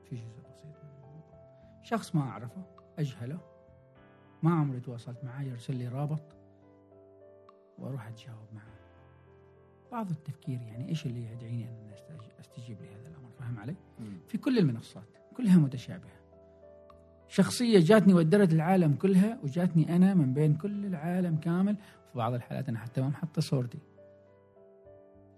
[0.09, 1.81] في جزء بسيط من الموضوع.
[1.83, 2.63] شخص ما أعرفه
[2.99, 3.39] أجهله.
[4.43, 6.23] ما عمري تواصلت معاه يرسل لي رابط
[7.79, 8.71] وأروح أتجاوب معه
[9.91, 11.91] بعض التفكير يعني إيش اللي يدعيني أن
[12.39, 13.75] أستجيب لهذا الأمر؟ فاهم علي؟
[14.27, 15.17] في كل المنصات.
[15.37, 16.20] كلها متشابهة.
[17.31, 21.75] شخصية جاتني ودرت العالم كلها وجاتني أنا من بين كل العالم كامل.
[21.75, 23.77] في بعض الحالات أنا حتى ما محطة صورتي.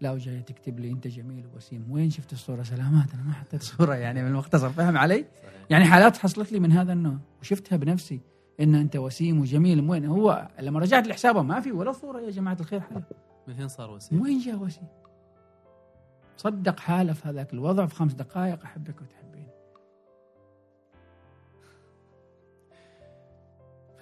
[0.01, 1.91] لا وجاية تكتب لي أنت جميل ووسيم.
[1.91, 4.69] وين شفت الصورة؟ سلامات أنا ما حطيت صورة يعني من المختصر.
[4.69, 5.53] فاهم علي؟ صحيح.
[5.69, 8.19] يعني حالات حصلت لي من هذا النوع وشفتها بنفسي.
[8.59, 12.57] إن أنت وسيم وجميل وين؟ هو لما رجعت لحسابه ما في ولا صورة يا جماعة
[12.59, 12.79] الخير.
[12.79, 13.01] حلو
[13.47, 14.87] من هنا صار وسيم؟ وين جاء وسيم؟
[16.37, 19.22] صدق حالة في هذاك الوضع في خمس دقائق أحبك وتحبيني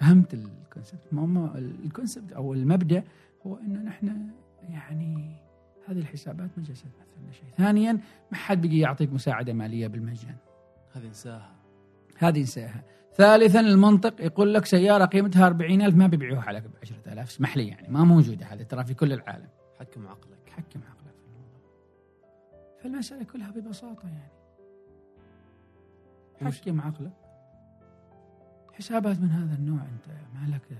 [0.02, 3.02] فهمت ال concept ما ما ال concept أو المبدأ
[3.46, 4.30] هو إنه نحن
[4.68, 5.36] يعني
[5.88, 7.44] هذه الحسابات ما جالسه تمثل لنا شيء.
[7.58, 7.92] ثانيا
[8.32, 10.36] ما حد بيجي يعطيك مساعدة مالية بالمجان.
[10.92, 11.52] هذه إنساها.
[12.18, 12.82] هذه إنساها.
[13.14, 18.04] ثالثا المنطق يقول لك سيارة قيمتها 40000 ما بيبيعوها ب 10000 اسمح لي يعني ما
[18.04, 19.48] موجودة هذه ترى في كل العالم.
[19.80, 20.48] حكم عقلك.
[20.48, 21.14] حكم عقلك.
[21.18, 21.60] في الموضوع
[22.82, 24.32] فالمسألة كلها ببساطة يعني.
[26.52, 27.21] حكم عقلك.
[28.72, 30.78] حسابات من هذا النوع أنت؟ ما لك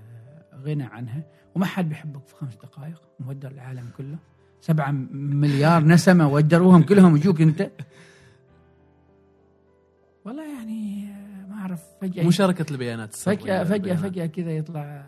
[0.65, 1.23] غنى عنها
[1.55, 4.17] وما حد بيحبك في خمس دقائق مودر العالم كله.
[4.61, 7.71] سبعة مليار نسمة ودروهم كلهم يجوك أنت.
[10.25, 11.05] والله يعني
[11.49, 14.03] ما أعرف فجأة مشاركه البيانات فجأة فجأة البيانات.
[14.03, 15.05] فجأة كذا يطلع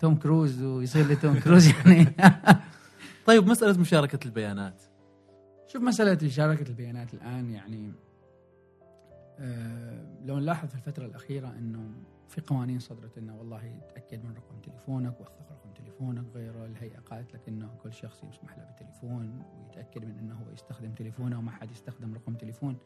[0.00, 2.06] توم كروز ويصير لي توم كروز يعني.
[3.26, 4.82] طيب مسألة مشاركة البيانات.
[5.66, 7.92] شوف مسألة مشاركة البيانات الآن يعني
[9.38, 11.90] آه لو نلاحظ في الفترة الأخيرة أنه
[12.28, 17.34] في قوانين صدرت أنه والله تأكد من رقم تليفونك وثق رقم تليفونك غيره الهيئة قالت
[17.34, 21.70] لك أنه كل شخص يسمح له بتليفون ويتأكد من أنه هو يستخدم تليفونه وما حد
[21.70, 22.78] يستخدم رقم تليفون.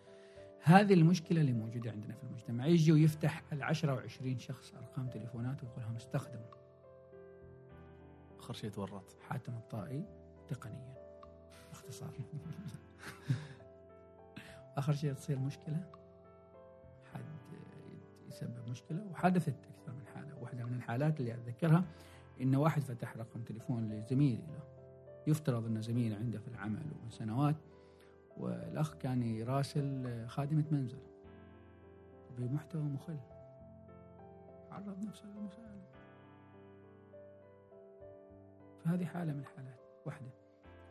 [0.62, 2.66] هذه المشكلة اللي موجودة عندنا في المجتمع.
[2.66, 6.50] يجي ويفتح العشرة وعشرين شخص أرقام تليفونات ويقول لهم استخدموا.
[8.38, 9.16] آخر شيء تورط.
[9.20, 10.04] حاتم الطائي
[10.48, 10.94] تقنيا
[11.68, 12.14] باختصار.
[14.76, 15.99] آخر شيء تصير مشكلة؟
[18.42, 20.38] يسبب مشكلة وحدثت أكثر من حالة.
[20.40, 21.84] واحدة من الحالات اللي اتذكرها
[22.40, 24.62] إن واحد فتح رقم تليفون لزميل له
[25.26, 27.56] يفترض انه زميل عنده في العمل ومن سنوات
[28.36, 30.98] والأخ كان يراسل خادمة منزل
[32.38, 33.18] بمحتوى مخل.
[34.70, 35.82] عرض نفسه للمساءله
[38.84, 39.80] فهذه حالة من الحالات.
[40.06, 40.30] واحدة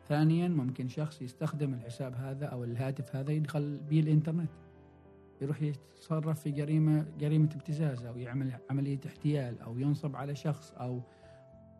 [0.08, 4.50] ثانيا ممكن شخص يستخدم الحساب هذا أو الهاتف هذا يدخل به الإنترنت.
[5.40, 11.00] يروح يتصرف في جريمة جريمة ابتزاز أو يعمل عملية احتيال أو ينصب على شخص أو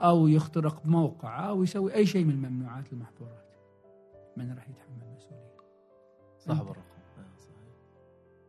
[0.00, 3.54] أو يخترق موقع أو يسوي أي شيء من الممنوعات المحظورات
[4.36, 5.56] من راح يتحمل المسؤولية
[6.38, 6.70] صاحب أنت.
[6.70, 6.90] الرقم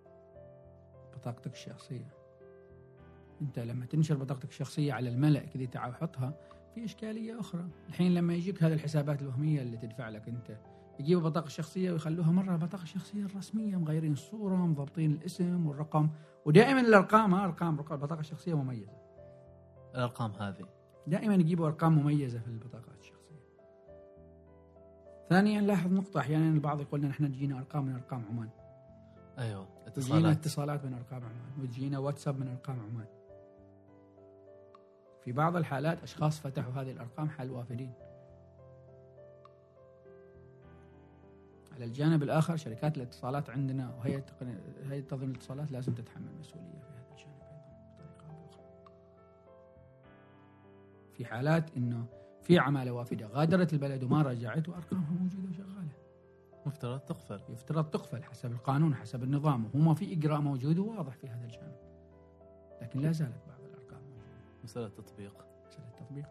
[0.06, 2.14] آه، بطاقتك الشخصية.
[3.42, 6.34] أنت لما تنشر بطاقتك الشخصية على الملأ كذا تعال حطها
[6.76, 7.68] في إشكالية أخرى.
[7.90, 10.58] الحين لما يجيك هذه الحسابات الوهمية اللي تدفع لك أنت
[11.02, 16.10] يجيبوا بطاقة الشخصيه ويخلوها مرة بطاقة الشخصيه الرسميه مغيرين الصورة مضبطين الاسم والرقم.
[16.46, 18.98] ودائما الأرقام ها أرقام البطاقه الشخصيه مميزة.
[19.96, 20.66] الأرقام هذه.
[21.08, 23.42] دائما يجيبوا أرقام مميزة في البطاقات الشخصية.
[25.30, 28.50] ثانيا لاحظ نقطة أحيانا البعض يقول لنا إحنا تجينا أرقام من أرقام عمان.
[29.38, 30.38] أيوه وتجينا اتصالات.
[30.38, 33.08] اتصالات من أرقام عمان وتجينا واتساب من أرقام عمان.
[35.24, 37.94] في بعض الحالات أشخاص فتحوا هذه الأرقام حال وافدين.
[41.72, 46.88] على الجانب الآخر شركات الاتصالات عندنا وهيئة التقنية- هيئة تنظيم الاتصالات لازم تتحمل مسؤولية في
[46.92, 47.62] هذا الجانب أيضا
[47.96, 48.94] بطريقة أو بأخرى.
[51.14, 52.06] في حالات إنه
[52.42, 55.92] في عمالة وافدة غادرت البلد وما رجعت وأرقامها موجودة وشغالة.
[56.66, 57.42] مفترض تقفل.
[57.50, 61.76] يفترض تقفل حسب القانون حسب النظام وهو في إجراء موجود وواضح في هذا الجانب.
[62.82, 64.64] لكن لا زالت بعض الأرقام موجودة.
[64.64, 65.46] مسألة تطبيق.
[65.70, 66.26] مسألة التطبيق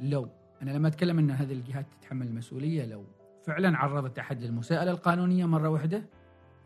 [0.00, 0.28] لو
[0.62, 3.04] أنا لما أتكلم إن هذه الجهات تتحمل المسؤولية لو
[3.46, 6.02] فعلا عرضت أحد للمساءله القانونية مرة واحدة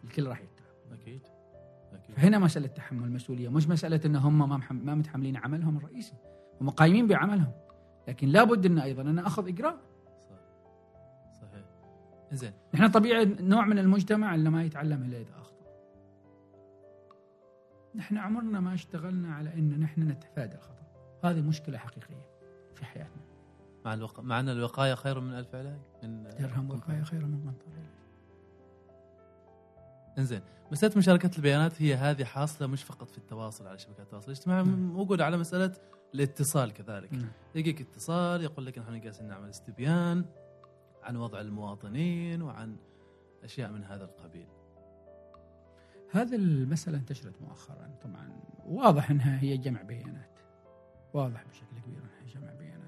[0.04, 1.22] الكل راح يتهم أكيد
[1.92, 2.16] أكيد.
[2.16, 6.14] فهنا مسألة تحمل المسؤولية مش مسألة إن هم ما ما متحملين عملهم الرئيسي
[6.60, 7.52] هم قايمين بعملهم.
[8.08, 9.76] لكن لابد إن أيضا أنا اخذ إجراء.
[10.30, 10.36] صح
[11.42, 11.64] صحيح.
[12.32, 15.66] زين نحن طبيعي نوع من المجتمع اللي ما يتعلم إلا إذا أخطأ.
[17.94, 20.80] نحن عمرنا ما اشتغلنا على إن نحن نتفادى الخطأ.
[21.24, 22.26] هذه مشكلة حقيقية
[22.74, 23.29] في حياتنا.
[23.84, 24.20] مع الوق...
[24.20, 27.82] مع أن الوقاية خير من ألف علاج من درهم وقاية خير من قنطره.
[30.18, 30.40] إنزين
[30.72, 34.92] مسألة مشاركة البيانات هي هذه حاصلة مش فقط في التواصل على شبكات التواصل الاجتماعي نعم.
[34.92, 35.72] موجوده على مسألة
[36.14, 37.28] الاتصال كذلك نعم.
[37.54, 40.24] يجيك اتصال يقول لك نحن جالسين نعمل استبيان
[41.02, 42.76] عن وضع المواطنين وعن
[43.44, 44.46] أشياء من هذا القبيل
[46.12, 50.38] هذه المسألة انتشرت مؤخرا طبعا واضح إنها هي جمع بيانات.
[51.14, 52.79] واضح بشكل كبير إنها جمع بيانات.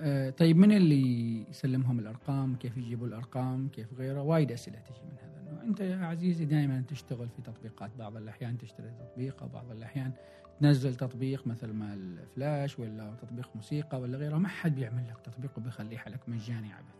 [0.00, 5.16] آه، طيب من اللي يسلمهم الأرقام؟ كيف يجيبوا الأرقام؟ كيف غيره؟ وايد أسئلة تجي من
[5.22, 9.70] هذا النوع، أنت يا عزيزي دائما تشتغل في تطبيقات، بعض الأحيان تشتري تطبيق أو بعض
[9.70, 10.12] الأحيان
[10.60, 15.58] تنزل تطبيق مثل ما الفلاش ولا تطبيق موسيقى ولا غيره، ما حد بيعمل لك تطبيق
[15.58, 16.98] وبيخليه لك مجاني عبث.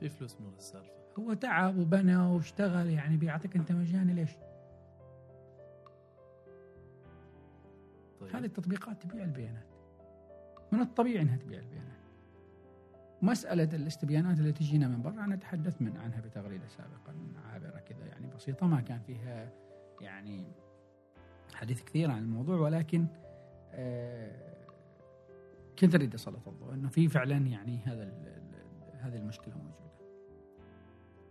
[0.00, 4.30] في فلوس من السالفه هو تعب وبنى واشتغل يعني بيعطيك أنت مجاني ليش؟
[8.20, 9.67] طيب هذه التطبيقات تبيع البيانات
[10.72, 11.98] من الطبيعي إنها تبيع البيانات.
[13.22, 17.14] مسألة الاستبيانات اللي تجينا من برا أنا تحدثت من عنها بتغريدة سابقا
[17.52, 19.52] عابرة كذا يعني بسيطة ما كان فيها
[20.00, 20.44] يعني
[21.54, 23.06] حديث كثير عن الموضوع ولكن
[23.72, 24.48] آه
[25.78, 28.12] كنت أريد أسلط الضوء أنه في فعلا يعني هذا
[29.00, 29.88] هذه المشكلة موجودة.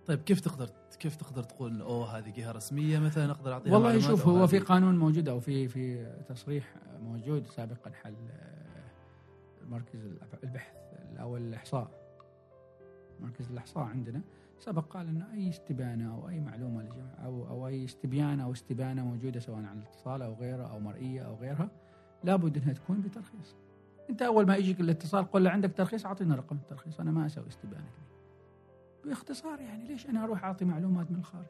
[0.05, 0.69] طيب كيف تقدر
[0.99, 4.59] كيف تقدر تقول إنه أوه هذه جهة رسمية مثلا؟ أقدر أعطيها والله شوف هو في
[4.59, 8.66] قانون موجود أو في في تصريح موجود سابقا حل آه،
[9.69, 9.99] مركز
[10.43, 10.75] البحث
[11.19, 12.07] أو الإحصاء
[13.19, 14.21] مركز الإحصاء عندنا
[14.59, 19.05] سبق قال ان أي استبانة أو أي معلومة لجمع أو أو أي استبيان أو استبانة
[19.05, 21.69] موجودة سواء عن الاتصال أو غيره أو مرئية أو غيرها
[22.23, 23.55] لابد إنها تكون بترخيص.
[24.09, 27.47] أنت أول ما يجيك الاتصال قل له عندك ترخيص أعطينا رقم الترخيص أنا ما أسوي
[27.47, 28.07] استبانة كذي.
[29.05, 31.45] باختصار يعني ليش أنا أروح أعطي معلومات من الخارج؟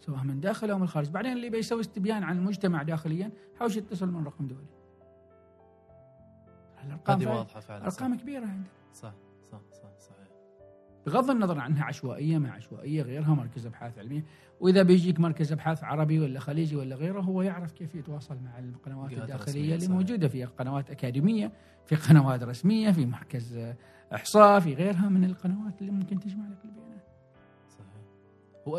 [0.00, 4.08] سواء من داخل أو من الخارج، بعدين اللي بيسوي استبيان عن المجتمع داخليا حاول يتصل
[4.08, 4.77] من رقم دولي.
[6.86, 8.02] الارقام هذه واضحة فعلا صح.
[8.02, 8.64] أرقام كبيرة عندنا
[8.94, 9.14] صح
[9.52, 10.28] صح صح صحيح.
[11.06, 14.24] بغض النظر عنها عشوائية ما عشوائية غيرها مركز أبحاث علميه
[14.60, 19.12] وإذا بيجيك مركز أبحاث عربي ولا خليجي ولا غيره هو يعرف كيف يتواصل مع القنوات
[19.12, 19.88] الداخلية اللي.
[19.88, 20.28] موجودة.
[20.28, 21.52] في قنوات أكاديمية
[21.86, 23.74] في قنوات رسمية في مركز
[24.14, 27.06] إحصاء في غيرها من القنوات اللي ممكن تجمع لك البيانات.
[27.68, 28.02] صحيح.
[28.68, 28.78] هو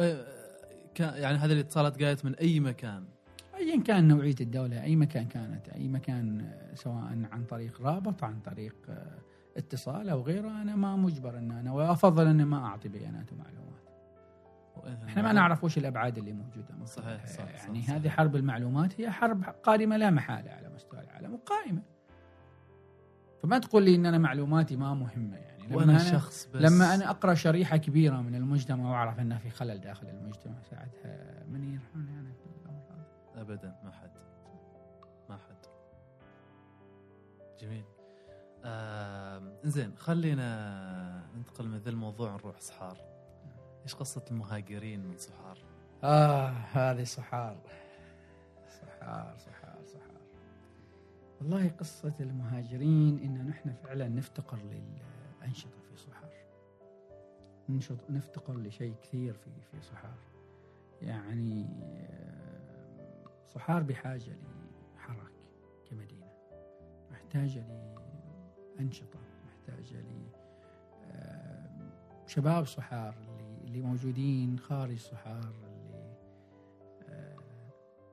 [1.00, 3.06] يعني هذه الاتصالات جايت من أي مكان؟
[3.60, 8.76] ايا كان نوعية الدولة أي مكان كانت أي مكان سواء عن طريق رابط عن طريق
[8.90, 9.20] آه،
[9.58, 13.70] اتصال أو غيره أنا ما مجبر إن أنا وأفضل اني ما أعطي بيانات ومعلومات.
[15.08, 16.76] إحنا ما نعرف وش الأبعاد اللي موجودة.
[16.80, 17.26] من صحيح، خلالها.
[17.26, 17.90] صح، صح، يعني صح.
[17.94, 21.82] هذه حرب المعلومات هي حرب قادمة لا محالة على مستوى العالم وقائمة.
[23.44, 25.68] فما تقول لي إن أنا معلوماتي ما مهمة يعني.
[25.68, 26.62] لما وأنا أنا شخص بس.
[26.62, 31.74] لما أنا أقرأ شريحة كبيرة من المجتمع وأعرف أنه في خلل داخل المجتمع ساعتها من
[31.74, 32.30] يرحمني أنا؟
[33.42, 34.12] ابدا ما حد.
[35.30, 35.66] ما حد.
[37.60, 37.86] جميل.
[38.66, 42.98] آه زين خلينا ننتقل من ذا الموضوع نروح صحار
[43.84, 45.58] إيش قصة المهاجرين من صحار
[46.04, 47.58] آه هذه صحار
[48.70, 50.22] صحار صحار صحار
[51.40, 56.34] والله قصة المهاجرين إن نحن فعلا نفتقر للأنشطة في صحار
[58.10, 60.18] نفتقر لشيء كثير في في صحار
[61.02, 62.49] يعني آه،
[63.50, 64.38] صحار بحاجة
[64.96, 65.32] لحراك
[65.90, 66.32] كمدينة.
[67.12, 67.66] محتاجة
[68.76, 70.30] لأنشطة محتاجة ل
[71.12, 71.92] آه،
[72.28, 73.16] شباب صحار
[73.64, 76.18] اللي موجودين خارج صحار اللي
[77.10, 77.38] آه،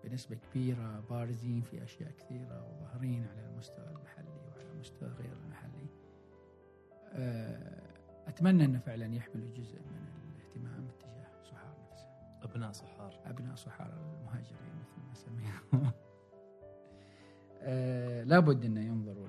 [0.04, 5.86] بنسبة كبيرة بارزين في أشياء كثيرة وظاهرين على المستوى المحلي وعلى المستوى غير المحلي.
[8.26, 10.25] أتمنى أن فعلا يحملوا جزء من
[12.56, 13.20] أبناء صحار.
[13.26, 15.90] أبناء صحار المهاجرين مثل ما سميهم
[17.60, 19.28] آه لابد أن ينظروا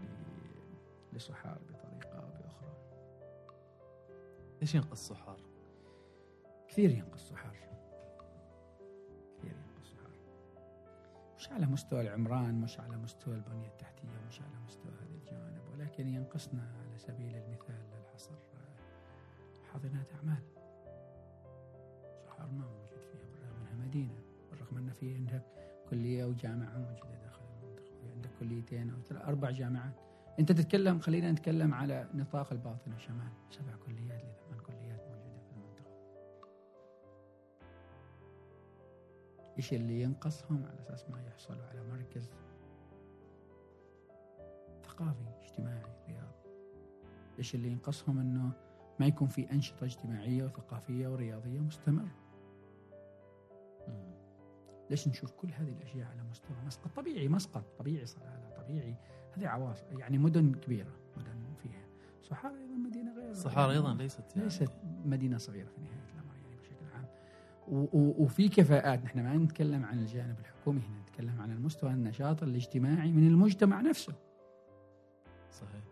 [1.14, 2.78] لصحار بطريقة أو بأخرى.
[4.62, 5.42] إيش ينقص صحار؟
[6.68, 7.56] كثير ينقص صحار.
[9.38, 10.12] كثير ينقص صحار.
[11.38, 16.08] مش على مستوى العمران مش على مستوى البنية التحتية مش على مستوى هذه الجوانب ولكن
[16.08, 18.36] ينقصنا على سبيل المثال للحصر.
[19.74, 20.44] حاضنات أعمال.
[22.26, 22.87] صحار ما موجود
[24.78, 25.44] أن في عندك
[25.90, 29.94] كلية وجامعة موجودة داخل المنطقة في عندك كليتين أو ثلاث أربع جامعات.
[30.40, 35.92] أنت تتكلم خلينا نتكلم على نطاق الباطن الشمال سبع كليات لثمان كليات موجودة في المنطقة.
[39.58, 42.30] إيش اللي ينقصهم؟ على أساس ما يحصلوا على مركز
[44.84, 46.38] ثقافي اجتماعي رياضي.
[47.40, 48.52] إيش اللي ينقصهم؟ أنه
[49.00, 52.27] ما يكون في أنشطة اجتماعية وثقافية ورياضية مستمرة.
[54.90, 58.96] ليش نشوف كل هذه الأشياء على مستوى مسقط؟ طبيعي مسقط طبيعي صلالة طبيعي
[59.38, 61.88] هذه عواصم يعني مدن كبيرة مدن فيها.
[62.24, 64.72] صحارى أيضا مدينة غير صحارى أيضا ليست يعني ليست
[65.06, 67.06] مدينة صغيرة في نهاية الأمر يعني بشكل عام.
[67.94, 73.28] وفي كفاءات نحن ما نتكلم عن الجانب الحكومي هنا نتكلم عن المستوى النشاط الاجتماعي من
[73.28, 74.14] المجتمع نفسه.
[75.52, 75.84] صحيح.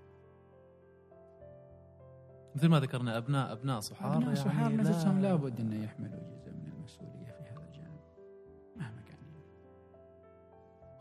[2.56, 5.28] مثل ما ذكرنا ابناء أبناء صحار أبناء صحار يعني نفسهم لا.
[5.28, 6.35] لابد إنه يحملوا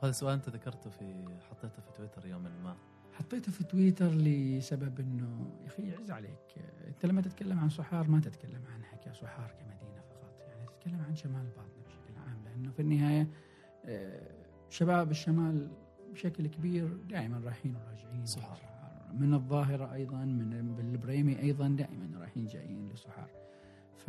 [0.05, 2.77] هذا السؤال أنت ذكرته في حطيته في تويتر يوما ما.
[3.13, 6.55] حطيته في تويتر لسبب إنه يا أخي يعز عليك.
[6.89, 10.41] أنت لما تتكلم عن صحار ما تتكلم عنها كصحار كمدينة فقط.
[10.49, 13.29] يعني تتكلم عن شمال باطنة بشكل عام لأنه في النهاية
[13.85, 14.31] آه،
[14.71, 15.69] شباب الشمال
[16.13, 18.59] بشكل كبير دائما رايحين وراجعين صحار
[19.13, 23.31] من الظاهرة أيضا من بالبريمي أيضا دائما رايحين جايين لصحار
[23.97, 24.09] ف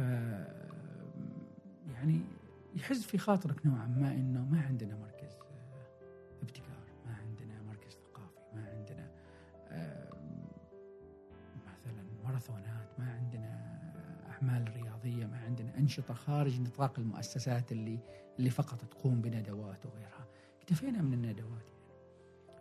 [1.93, 2.21] يعني
[2.75, 5.44] يحز في خاطرك نوعا ما إنه ما عندنا مركز.
[12.49, 13.75] ماراثونات ما عندنا
[14.31, 17.99] أعمال رياضية ما عندنا أنشطة خارج نطاق المؤسسات اللي
[18.39, 20.27] اللي فقط تقوم بندوات وغيرها.
[20.57, 21.69] اكتفينا من الندوات.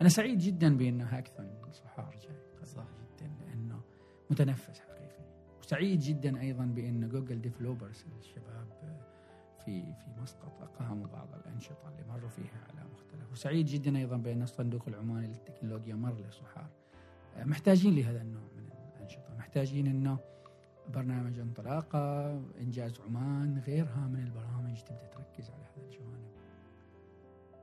[0.01, 2.65] أنا سعيد جدا بأنه هاكثون صحار جاي.
[2.65, 2.83] صح.
[2.83, 3.81] جدا لأنه
[4.29, 5.25] متنفس حقيقي.
[5.59, 8.67] وسعيد جدا أيضا بأن جوجل developers الشباب
[9.65, 13.31] في في مسقط أقاموا بعض الأنشطة اللي مروا فيها على مختلف.
[13.31, 16.69] وسعيد جدا أيضا بأن الصندوق العماني للتكنولوجيا مر لصحار.
[17.37, 18.54] محتاجين لهذا النوع.
[19.05, 19.35] الأنشطة.
[19.37, 20.17] محتاجين إنه
[20.93, 22.31] برنامج انطلاقة
[22.61, 26.35] إنجاز عمان غيرها من البرامج تبدأ تركز على هذا الجوانب.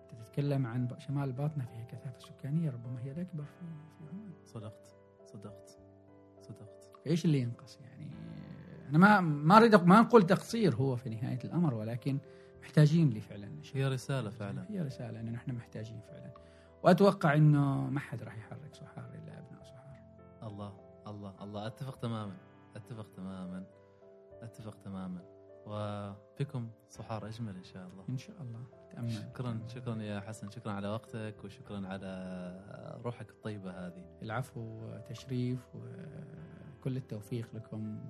[0.09, 3.67] تتكلم عن شمال الباطنة فيها كثافة سكانية ربما هي الأكبر في
[3.99, 4.33] في عمان.
[4.47, 5.79] صدقت صدقت
[6.41, 6.91] صدقت.
[7.07, 8.11] إيش اللي ينقص يعني؟
[8.89, 12.19] أنا ما ما أريد ما نقول تقصير هو في نهاية الأمر ولكن
[12.63, 14.65] محتاجين لي فعلا هي رسالة فعلا.
[14.71, 16.31] هي رسالة أن نحن محتاجين فعلا.
[16.83, 19.97] وأتوقع أنه ما حد راح يحرك صحار إلا أبناء صحار.
[20.43, 20.82] الله.
[21.13, 22.37] الله الله أتفق تماما
[22.77, 23.65] أتفق تماما
[24.43, 25.23] أتفق تماما.
[25.67, 28.05] وبكم صحار أجمل إن شاء الله.
[28.09, 28.65] إن شاء الله.
[28.91, 34.05] تأمل شكرا شكرا يا حسن شكرا على وقتك وشكرا على روحك الطيبة هذه.
[34.23, 38.01] العفو تشريف وكل التوفيق لكم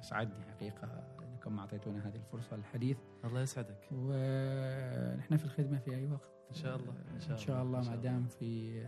[0.00, 0.88] وسعدني حقيقة
[1.22, 3.88] أنكم أعطيتونا هذه الفرصة للحديث الله يسعدك.
[3.92, 6.32] ونحن في الخدمة في أي وقت.
[6.50, 8.82] إن شاء الله إن شاء, إن شاء الله, الله ما دام في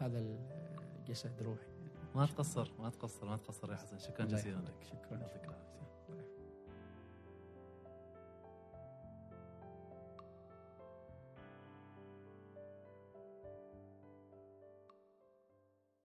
[0.00, 0.18] هذا
[0.98, 1.69] الجسد روحي.
[2.14, 3.98] ما تقصر ما تقصر ما تقصر يا حسن.
[3.98, 4.74] شكرا جزيلا لك.
[4.82, 5.54] شكرا, شكرا.